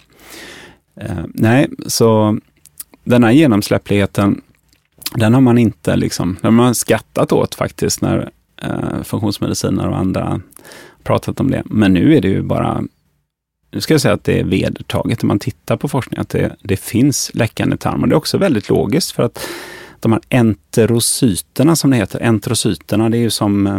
[1.00, 2.38] Eh, nej, så
[3.04, 4.40] den här genomsläppligheten,
[5.14, 8.30] den har man inte liksom, den har man skattat åt faktiskt när
[8.62, 10.40] eh, funktionsmediciner och andra
[11.02, 11.62] pratat om det.
[11.64, 12.82] Men nu är det ju bara,
[13.70, 16.56] nu ska jag säga att det är vedertaget när man tittar på forskning, att det,
[16.62, 18.02] det finns läckande tarm.
[18.02, 19.48] Och det är också väldigt logiskt för att
[20.00, 22.20] de här enterocyterna som det heter.
[22.22, 23.78] Enterocyterna, det är ju som eh,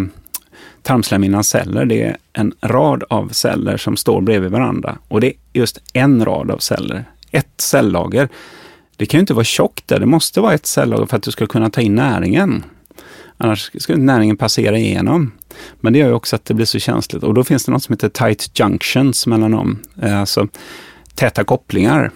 [0.82, 1.86] tarmslemhinnans celler.
[1.86, 4.98] Det är en rad av celler som står bredvid varandra.
[5.08, 7.06] Och det är just en rad av celler.
[7.32, 8.30] Ett cellager.
[8.98, 10.00] Det kan ju inte vara tjockt där.
[10.00, 12.64] Det måste vara ett cellager för att du ska kunna ta in näringen.
[13.38, 15.32] Annars ska näringen passera igenom.
[15.80, 17.24] Men det gör ju också att det blir så känsligt.
[17.24, 19.80] Och då finns det något som heter tight junctions mellan dem.
[20.02, 20.48] Eh, alltså
[21.16, 22.12] täta kopplingar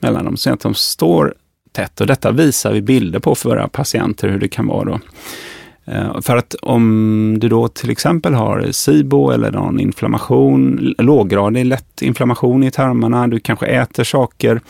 [0.00, 0.36] mellan dem.
[0.36, 1.34] Så att de står
[1.72, 2.00] tätt.
[2.00, 5.00] Och detta visar vi bilder på för våra patienter hur det kan vara då.
[5.84, 12.02] Eh, för att om du då till exempel har SIBO eller någon inflammation, låggradig lätt
[12.02, 14.60] inflammation i tarmarna, du kanske äter saker.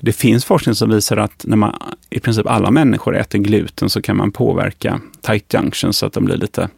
[0.00, 1.74] Det finns forskning som visar att när man,
[2.10, 6.24] i princip alla människor äter gluten så kan man påverka tight junctions så att de
[6.24, 6.68] blir lite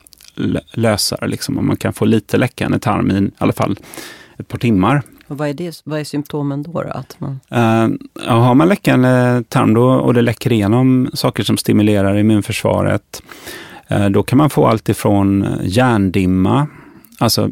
[0.73, 1.29] lösare.
[1.29, 3.79] Liksom, och man kan få lite läckande tarm i alla fall
[4.39, 5.03] ett par timmar.
[5.33, 6.73] Vad, är det, vad är symptomen då?
[6.73, 7.41] då att man...
[7.53, 13.23] Uh, har man läckande tarm då, och det läcker igenom saker som stimulerar immunförsvaret,
[13.93, 16.67] uh, då kan man få allt ifrån hjärndimma,
[17.19, 17.51] alltså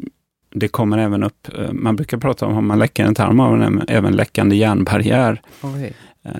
[0.54, 3.82] det kommer även upp, uh, man brukar prata om, har man läckande tarm har man
[3.88, 5.42] även läckande hjärnbarriär.
[5.62, 5.92] Oj.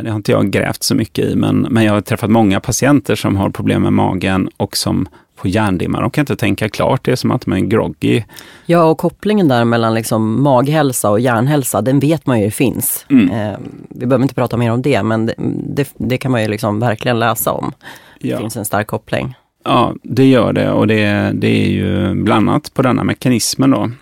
[0.03, 3.15] Det har inte jag grävt så mycket i, men, men jag har träffat många patienter
[3.15, 5.09] som har problem med magen och som
[5.39, 6.01] får hjärndimma.
[6.01, 8.23] De kan inte tänka klart, det är som att de är groggy.
[8.67, 13.07] Ja, och kopplingen där mellan liksom maghälsa och hjärnhälsa, den vet man ju finns.
[13.11, 13.31] Mm.
[13.31, 13.59] Eh,
[13.89, 15.35] vi behöver inte prata mer om det, men det,
[15.69, 17.73] det, det kan man ju liksom verkligen läsa om.
[18.21, 18.39] Det ja.
[18.39, 19.35] finns en stark koppling.
[19.65, 23.79] Ja, det gör det och det, det är ju bland annat på denna mekanismen då.
[23.79, 23.97] Mm.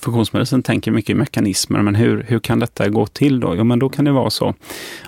[0.00, 3.54] Funktionsmedicin tänker mycket i mekanismer, men hur, hur kan detta gå till då?
[3.56, 4.54] Jo, men då kan det vara så.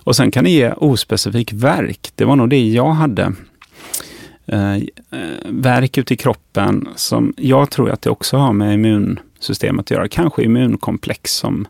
[0.05, 2.13] Och sen kan det ge ospecifik verk.
[2.15, 3.33] Det var nog det jag hade.
[4.47, 4.81] Eh, eh,
[5.45, 10.09] verk ute i kroppen som jag tror att det också har med immunsystemet att göra.
[10.09, 11.67] Kanske immunkomplex som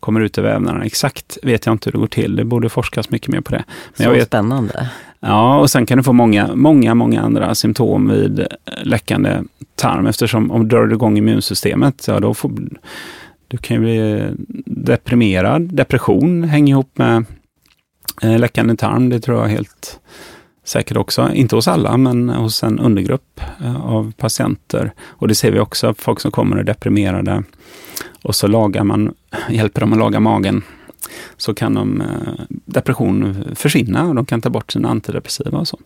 [0.00, 0.84] kommer ut i vävnaderna.
[0.84, 2.36] Exakt vet jag inte hur det går till.
[2.36, 3.64] Det borde forskas mycket mer på det.
[3.96, 4.90] Men Så vet, spännande.
[5.20, 8.46] Ja, och sen kan du få många, många, många andra symptom vid
[8.82, 9.42] läckande
[9.74, 12.52] tarm eftersom om du drar igång immunsystemet, ja då får
[13.48, 14.30] du kan ju bli
[14.66, 15.74] deprimerad.
[15.74, 17.24] Depression hänger ihop med
[18.22, 19.08] eh, läckande tarm.
[19.08, 20.00] Det tror jag helt
[20.64, 24.92] säkert också, inte hos alla, men hos en undergrupp eh, av patienter.
[25.06, 27.42] Och det ser vi också, folk som kommer och är deprimerade
[28.22, 29.14] och så lagar man,
[29.50, 30.62] hjälper dem att laga magen
[31.36, 35.78] så kan de, eh, depression försvinna och de kan ta bort sina antidepressiva och så.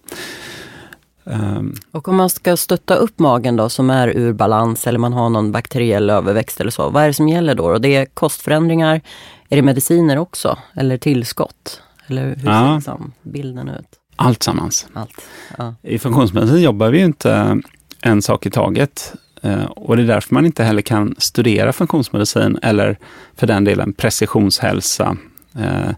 [1.29, 5.13] Um, och om man ska stötta upp magen då som är ur balans eller man
[5.13, 7.65] har någon bakteriell överväxt eller så, vad är det som gäller då?
[7.65, 9.01] Och det är kostförändringar,
[9.49, 11.83] är det mediciner också eller tillskott?
[12.07, 12.75] Eller hur ser ja.
[12.75, 13.89] liksom bilden ut?
[14.17, 14.87] Allt sammans.
[14.93, 15.23] Allt.
[15.59, 15.75] Ja.
[15.83, 17.61] I funktionsmedicin jobbar vi inte
[18.01, 19.15] en sak i taget.
[19.43, 22.99] Eh, och det är därför man inte heller kan studera funktionsmedicin eller
[23.37, 25.17] för den delen precisionshälsa
[25.59, 25.91] eh,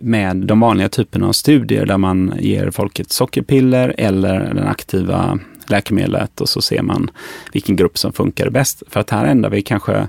[0.00, 5.38] med de vanliga typerna av studier där man ger folk ett sockerpiller eller den aktiva
[5.66, 7.10] läkemedlet och så ser man
[7.52, 8.82] vilken grupp som funkar bäst.
[8.88, 10.08] För att här ändrar vi kanske,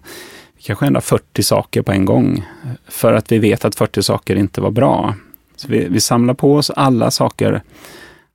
[0.64, 2.46] kanske ändrar 40 saker på en gång.
[2.88, 5.16] För att vi vet att 40 saker inte var bra.
[5.60, 7.62] Så vi, vi samlar på oss alla saker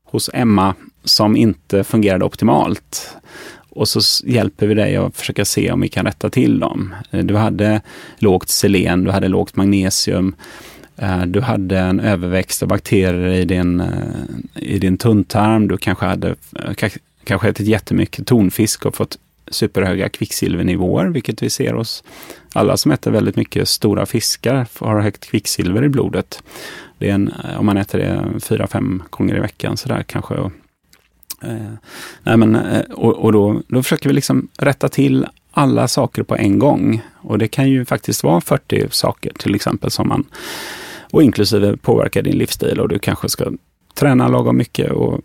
[0.04, 3.16] hos Emma som inte fungerade optimalt.
[3.68, 6.94] Och så hjälper vi dig att försöka se om vi kan rätta till dem.
[7.10, 7.80] Eh, du hade
[8.18, 10.34] lågt selen, du hade lågt magnesium,
[10.96, 13.88] eh, du hade en överväxt av bakterier i din, eh,
[14.54, 16.34] i din tunntarm, du kanske hade
[17.24, 19.18] kanske ätit jättemycket tonfisk och fått
[19.50, 22.04] superhöga kvicksilvernivåer, vilket vi ser hos
[22.52, 26.42] alla som äter väldigt mycket stora fiskar, har högt kvicksilver i blodet.
[26.98, 30.34] Det är en, eh, om man äter det fyra, fem gånger i veckan sådär kanske.
[30.34, 30.52] Och,
[31.42, 31.72] eh,
[32.22, 36.36] nej men, eh, och, och då, då försöker vi liksom rätta till alla saker på
[36.36, 37.02] en gång.
[37.14, 40.24] Och det kan ju faktiskt vara 40 saker till exempel som man,
[41.10, 43.52] och inklusive påverkar din livsstil och du kanske ska
[43.94, 45.20] träna lagom mycket och,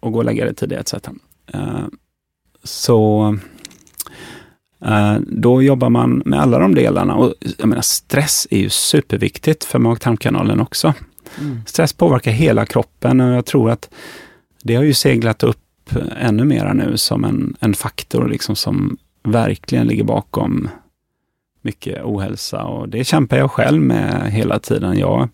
[0.00, 0.94] och gå och lägga dig tidigare etc.
[1.52, 1.84] Eh,
[2.64, 3.38] så
[4.84, 7.14] eh, då jobbar man med alla de delarna.
[7.14, 10.94] Och jag menar, stress är ju superviktigt för mag-tarmkanalen också.
[11.40, 11.62] Mm.
[11.66, 13.90] Stress påverkar hela kroppen och jag tror att
[14.62, 15.58] det har ju seglat upp
[16.16, 20.68] ännu mera nu som en, en faktor liksom som verkligen ligger bakom
[21.62, 22.64] mycket ohälsa.
[22.64, 24.98] Och det kämpar jag själv med hela tiden.
[24.98, 25.28] Jag,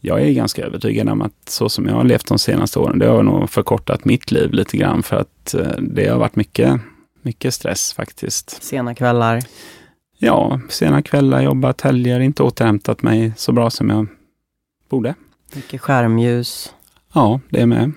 [0.00, 3.06] jag är ganska övertygad om att så som jag har levt de senaste åren, det
[3.06, 6.80] har nog förkortat mitt liv lite grann för att eh, det har varit mycket
[7.26, 8.62] mycket stress faktiskt.
[8.62, 9.42] Sena kvällar?
[10.18, 14.06] Ja, sena kvällar, jobbat helger, inte återhämtat mig så bra som jag
[14.88, 15.14] borde.
[15.54, 16.74] Mycket skärmljus?
[17.12, 17.92] Ja, det är med.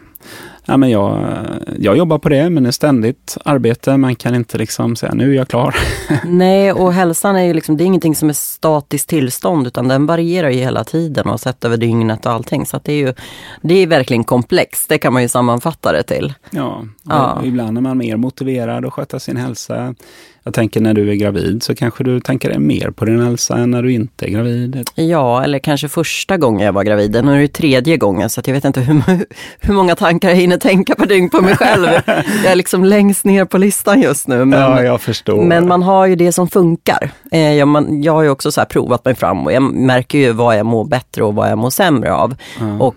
[0.70, 1.36] Ja, men jag,
[1.80, 3.97] jag jobbar på det, men det är ständigt arbete.
[3.97, 5.76] Man kan inte liksom säga nu är jag klar.
[6.26, 10.05] Nej, och hälsan är ju liksom, det är ingenting som är statiskt tillstånd utan den
[10.05, 12.65] varierar ju hela tiden och sett över dygnet och allting.
[12.65, 13.13] Så det är ju
[13.61, 16.34] det är verkligen komplext, det kan man ju sammanfatta det till.
[16.49, 17.41] Ja, ja.
[17.45, 19.95] ibland är man mer motiverad att sköta sin hälsa.
[20.43, 23.72] Jag tänker när du är gravid så kanske du tänker mer på din hälsa än
[23.72, 24.89] när du inte är gravid.
[24.95, 27.26] Ja, eller kanske första gången jag var gravid.
[27.26, 29.03] Nu är det tredje gången så jag vet inte hur,
[29.59, 31.88] hur många tankar jag hinner tänka per dygn på mig själv.
[32.43, 34.45] jag är liksom längst ner på listan just nu.
[34.45, 35.43] Men, ja, jag förstår.
[35.43, 37.12] Men man har ju det som funkar.
[37.32, 40.32] Eh, jag, man, jag har ju också så provat mig fram och jag märker ju
[40.32, 42.36] vad jag mår bättre och vad jag mår sämre av.
[42.60, 42.82] Mm.
[42.82, 42.95] Och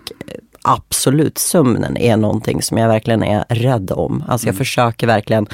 [0.62, 4.24] absolut, sömnen är någonting som jag verkligen är rädd om.
[4.28, 4.58] Alltså jag mm.
[4.58, 5.46] försöker verkligen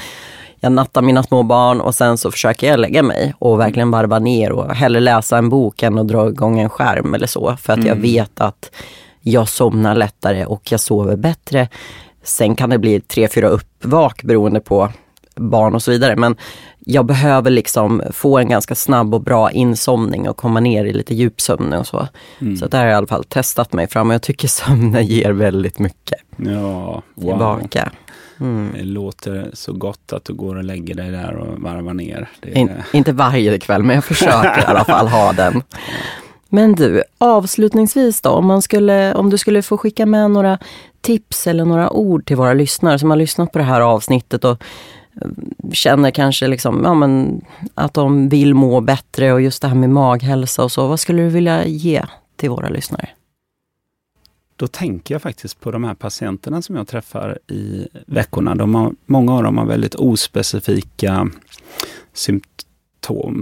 [0.61, 4.19] jag nattar mina små barn och sen så försöker jag lägga mig och verkligen varva
[4.19, 7.57] ner och hellre läsa en bok än att dra igång en skärm eller så.
[7.61, 7.87] För att mm.
[7.87, 8.71] jag vet att
[9.21, 11.67] jag somnar lättare och jag sover bättre.
[12.23, 14.89] Sen kan det bli tre, fyra uppvak beroende på
[15.35, 16.15] barn och så vidare.
[16.15, 16.35] Men
[16.79, 21.15] jag behöver liksom få en ganska snabb och bra insomning och komma ner i lite
[21.15, 22.07] djupsömn och så.
[22.41, 22.57] Mm.
[22.57, 25.31] Så där har jag i alla fall testat mig fram och jag tycker sömnen ger
[25.31, 26.19] väldigt mycket.
[26.37, 27.29] Ja, wow.
[27.29, 27.91] Tillbaka.
[28.39, 28.71] Mm.
[28.75, 32.29] Det låter så gott att du går och lägger dig där och varvar ner.
[32.41, 35.61] In, inte varje kväll, men jag försöker i alla fall ha den.
[36.49, 40.57] Men du, avslutningsvis då, om, man skulle, om du skulle få skicka med några
[41.01, 44.63] tips eller några ord till våra lyssnare som har lyssnat på det här avsnittet och
[45.21, 45.27] eh,
[45.71, 47.41] känner kanske liksom, ja, men,
[47.73, 50.87] att de vill må bättre och just det här med maghälsa och så.
[50.87, 52.03] Vad skulle du vilja ge
[52.35, 53.09] till våra lyssnare?
[54.55, 58.55] Då tänker jag faktiskt på de här patienterna som jag träffar i veckorna.
[58.55, 61.29] De har, många av dem har väldigt ospecifika
[62.13, 62.68] symptom.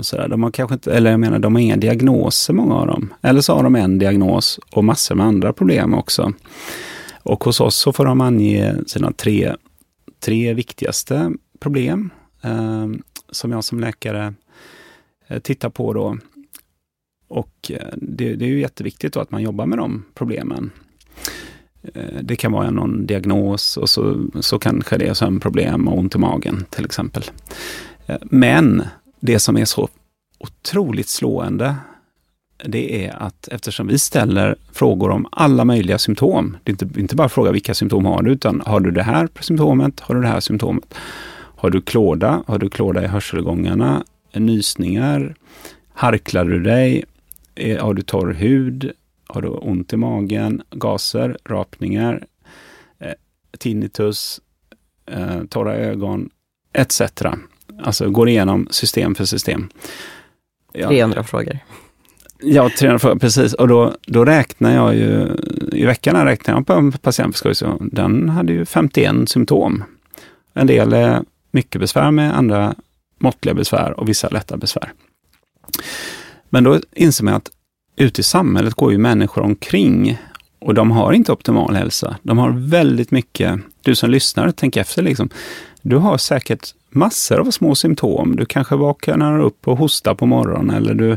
[0.02, 3.14] Så De har kanske inte, eller jag menar, de har inga diagnoser, många av dem.
[3.22, 6.34] Eller så har de en diagnos och massor med andra problem också.
[7.24, 9.56] Och hos oss så får de ange sina tre,
[10.20, 12.10] tre viktigaste problem
[12.42, 12.88] eh,
[13.32, 14.34] som jag som läkare
[15.28, 16.18] eh, tittar på då.
[17.28, 20.72] Och eh, det, det, är ju jätteviktigt då att man jobbar med de problemen.
[21.94, 26.16] Eh, det kan vara någon diagnos och så, så kanske det är sömnproblem och ont
[26.16, 27.24] i magen till exempel.
[28.06, 28.84] Eh, men
[29.20, 29.90] det som är så
[30.40, 31.76] otroligt slående,
[32.66, 37.16] det är att eftersom vi ställer frågor om alla möjliga symptom, det är inte, inte
[37.16, 40.28] bara fråga vilka symptom har du, utan har du det här symptomet, har du det
[40.28, 40.94] här symptomet.
[41.60, 44.04] Har du klåda, har du klåda i hörselgångarna,
[44.34, 45.36] nysningar,
[45.94, 47.06] harklar du dig,
[47.80, 48.92] har du torr hud,
[49.28, 52.26] har du ont i magen, gaser, rapningar,
[53.00, 53.14] eh,
[53.60, 54.42] tinnitus,
[55.06, 56.30] eh, torra ögon?
[56.74, 57.02] Etc.
[57.84, 59.70] Alltså går igenom system för system.
[60.74, 61.60] Ja, 300 frågor.
[62.40, 63.54] Ja, 300 frågor, precis.
[63.54, 65.28] Och då, då räknar jag ju,
[65.72, 67.42] i veckan räknar jag på en patient,
[67.80, 69.84] den hade ju 51 symptom.
[70.54, 72.76] En del är mycket besvär med, andra
[73.20, 74.92] måttliga besvär och vissa lätta besvär.
[76.50, 77.52] Men då inser man att
[77.96, 80.18] ute i samhället går ju människor omkring
[80.60, 82.18] och de har inte optimal hälsa.
[82.24, 85.30] De har väldigt mycket, du som lyssnar, tänk efter liksom.
[85.82, 88.36] Du har säkert massor av små symptom.
[88.36, 91.08] Du kanske vaknar upp och hostar på morgonen eller du,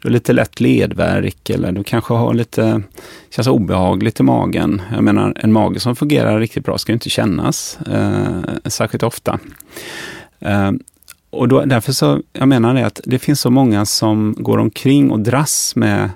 [0.00, 2.82] du har lite lätt ledvärk eller du kanske har lite,
[3.30, 4.82] känns obehagligt i magen.
[4.92, 9.38] Jag menar, en mage som fungerar riktigt bra ska inte kännas eh, särskilt ofta.
[10.40, 10.72] Eh,
[11.30, 15.10] och då, därför så, jag menar det att det finns så många som går omkring
[15.10, 16.10] och dras med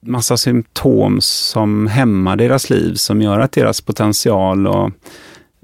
[0.00, 4.92] massa symptom som hämmar deras liv, som gör att deras potential att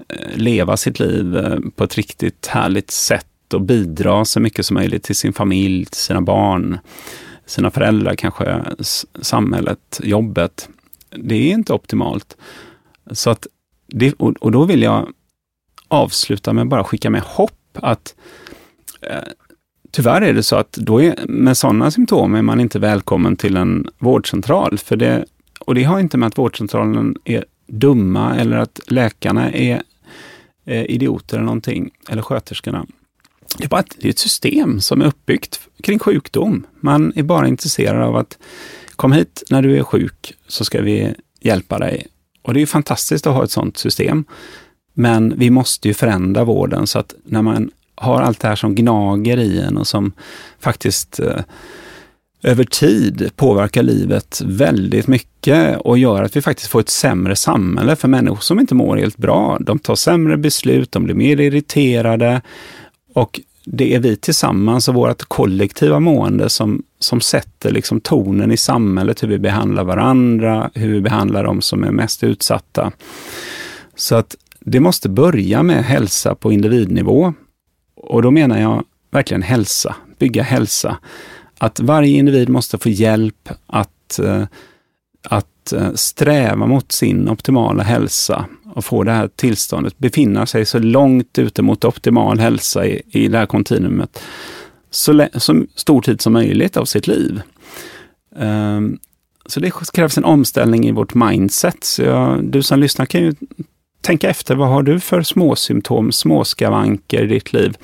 [0.09, 4.73] eh, leva sitt liv eh, på ett riktigt härligt sätt och bidra så mycket som
[4.73, 6.79] möjligt till sin familj, till sina barn,
[7.45, 8.63] sina föräldrar, kanske
[9.21, 10.69] samhället, jobbet.
[11.09, 12.37] Det är inte optimalt.
[13.11, 13.47] Så att
[13.87, 15.09] det, och då vill jag
[15.87, 18.15] avsluta med att bara skicka med hopp att
[19.01, 19.17] eh,
[19.95, 23.57] tyvärr är det så att då är, med sådana symptom är man inte välkommen till
[23.57, 24.77] en vårdcentral.
[24.77, 25.25] För det,
[25.59, 29.81] och det har inte med att vårdcentralen är dumma eller att läkarna är
[30.65, 32.85] idioter eller någonting, eller sköterskorna.
[33.57, 36.67] Det är bara ett, det är ett system som är uppbyggt kring sjukdom.
[36.79, 38.37] Man är bara intresserad av att
[38.95, 42.07] kom hit när du är sjuk så ska vi hjälpa dig.
[42.41, 44.25] Och det är fantastiskt att ha ett sådant system.
[44.93, 48.75] Men vi måste ju förändra vården så att när man har allt det här som
[48.75, 50.11] gnager i en och som
[50.59, 51.39] faktiskt eh,
[52.43, 57.95] över tid påverkar livet väldigt mycket och gör att vi faktiskt får ett sämre samhälle
[57.95, 59.57] för människor som inte mår helt bra.
[59.59, 62.41] De tar sämre beslut, de blir mer irriterade
[63.13, 68.57] och det är vi tillsammans och vårt kollektiva mående som, som sätter liksom tonen i
[68.57, 72.91] samhället, hur vi behandlar varandra, hur vi behandlar de som är mest utsatta.
[73.95, 77.33] Så att det måste börja med hälsa på individnivå.
[77.95, 80.97] Och då menar jag verkligen hälsa, bygga hälsa.
[81.57, 84.43] Att varje individ måste få hjälp att, eh,
[85.23, 90.79] att eh, sträva mot sin optimala hälsa och få det här tillståndet, befinna sig så
[90.79, 94.19] långt ute mot optimal hälsa i, i det här kontinuumet,
[94.89, 97.41] så, så stor tid som möjligt av sitt liv.
[98.35, 98.99] Um,
[99.45, 101.83] så det krävs en omställning i vårt mindset.
[101.83, 103.33] Så jag, du som lyssnar kan ju
[104.05, 107.77] tänka efter, vad har du för småsymptom, småskavanker i ditt liv?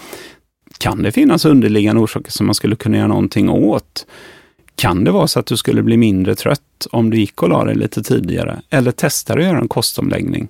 [0.78, 4.06] Kan det finnas underliggande orsaker som man skulle kunna göra någonting åt?
[4.76, 7.66] Kan det vara så att du skulle bli mindre trött om du gick och la
[7.66, 8.62] dig lite tidigare?
[8.70, 10.48] Eller testar att göra en kostomläggning?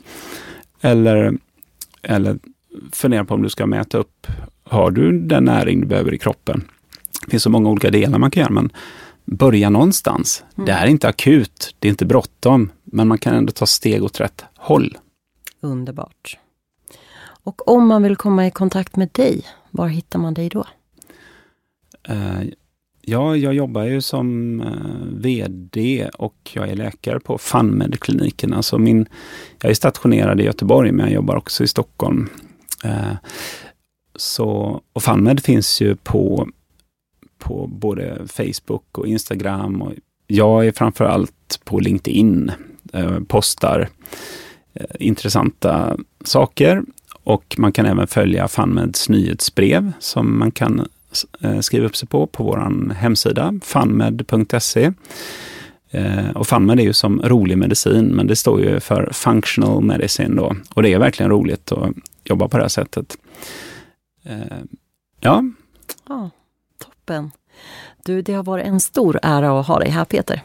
[0.82, 1.34] Eller,
[2.02, 2.40] eller
[2.92, 4.28] fundera på om du ska mäta upp,
[4.64, 6.64] har du den näring du behöver i kroppen?
[7.26, 8.70] Det finns så många olika delar man kan göra, men
[9.26, 10.44] börja någonstans.
[10.58, 10.66] Mm.
[10.66, 14.04] Det här är inte akut, det är inte bråttom, men man kan ändå ta steg
[14.04, 14.98] åt rätt håll.
[15.62, 16.38] Underbart.
[17.44, 20.66] Och om man vill komma i kontakt med dig, var hittar man dig då?
[22.10, 22.44] Uh,
[23.02, 28.54] ja, jag jobbar ju som eh, uh, VD och jag är läkare på FunMed-kliniken.
[28.54, 29.06] Alltså min,
[29.62, 32.30] jag är stationerad i Göteborg, men jag jobbar också i Stockholm.
[32.86, 33.14] Uh,
[34.16, 36.50] så, och FunMed finns ju på,
[37.38, 39.82] på både Facebook och Instagram.
[39.82, 39.94] Och
[40.28, 42.52] jag är framförallt på LinkedIn,
[43.28, 43.90] postar
[44.74, 46.84] Eh, intressanta saker
[47.24, 50.88] och man kan även följa FunMeds nyhetsbrev som man kan
[51.42, 54.94] eh, skriva upp sig på, på vår hemsida, funmed.se.
[55.90, 60.36] Eh, och FunMed är ju som rolig medicin, men det står ju för Functional Medicine
[60.36, 60.56] då.
[60.74, 61.90] Och det är verkligen roligt att
[62.24, 63.18] jobba på det här sättet.
[65.20, 65.44] Ja.
[66.08, 66.30] ja.
[66.84, 67.32] Toppen.
[68.06, 70.42] Du, det har varit en stor ära att ha dig här Peter.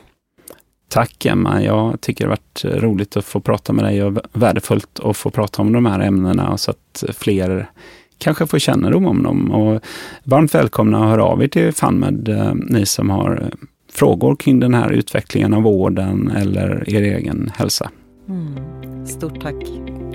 [0.97, 1.62] Tack Emma.
[1.62, 5.30] Jag tycker det har varit roligt att få prata med dig och värdefullt att få
[5.30, 7.70] prata om de här ämnena så att fler
[8.18, 9.51] kanske får kännedom om dem.
[9.51, 9.82] Och
[10.24, 13.51] varmt välkomna att höra av er till FunMed, eh, ni som har
[13.92, 17.90] frågor kring den här utvecklingen av vården eller er egen hälsa.
[18.28, 19.07] Mm.
[19.07, 19.64] Stort tack.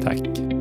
[0.04, 0.61] Tack.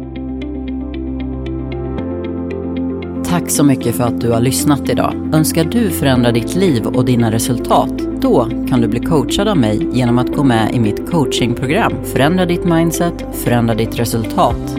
[3.30, 5.30] Tack så mycket för att du har lyssnat idag.
[5.34, 7.98] Önskar du förändra ditt liv och dina resultat?
[7.98, 12.46] Då kan du bli coachad av mig genom att gå med i mitt coachingprogram Förändra
[12.46, 14.76] ditt mindset, förändra ditt resultat.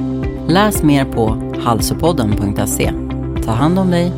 [0.48, 2.94] Läs mer på halsopodden.se.
[3.46, 4.12] Ta hand om dig.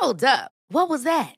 [0.00, 0.50] Hold up.
[0.70, 1.37] What was that?